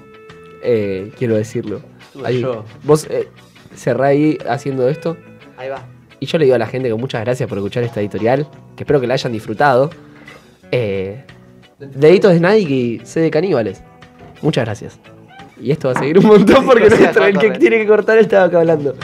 Eh, 0.62 1.12
quiero 1.18 1.36
decirlo. 1.36 1.80
Ahí, 2.24 2.40
yo. 2.40 2.64
Vos 2.84 3.06
eh, 3.10 3.28
cerrá 3.74 4.08
ahí 4.08 4.38
haciendo 4.48 4.88
esto. 4.88 5.16
Ahí 5.56 5.68
va. 5.68 5.86
Y 6.20 6.26
yo 6.26 6.38
le 6.38 6.44
digo 6.44 6.54
a 6.54 6.58
la 6.58 6.66
gente 6.66 6.88
que 6.88 6.94
muchas 6.94 7.22
gracias 7.22 7.48
por 7.48 7.58
escuchar 7.58 7.82
esta 7.82 8.00
editorial. 8.00 8.48
Que 8.76 8.84
espero 8.84 9.00
que 9.00 9.06
la 9.06 9.14
hayan 9.14 9.32
disfrutado. 9.32 9.90
Eh, 10.70 11.24
deditos 11.78 12.32
de 12.32 12.40
Nike 12.40 12.72
y 12.72 13.00
C 13.04 13.20
de 13.20 13.30
caníbales. 13.30 13.82
Muchas 14.40 14.64
gracias. 14.64 15.00
Y 15.60 15.70
esto 15.70 15.88
va 15.88 15.94
a 15.94 15.98
seguir 15.98 16.18
un 16.18 16.26
montón 16.26 16.64
porque 16.64 16.88
nuestro, 16.90 17.24
el 17.24 17.38
que 17.38 17.50
tiene 17.52 17.78
que 17.78 17.86
cortar 17.86 18.18
estaba 18.18 18.44
acá 18.44 18.60
hablando. 18.60 18.94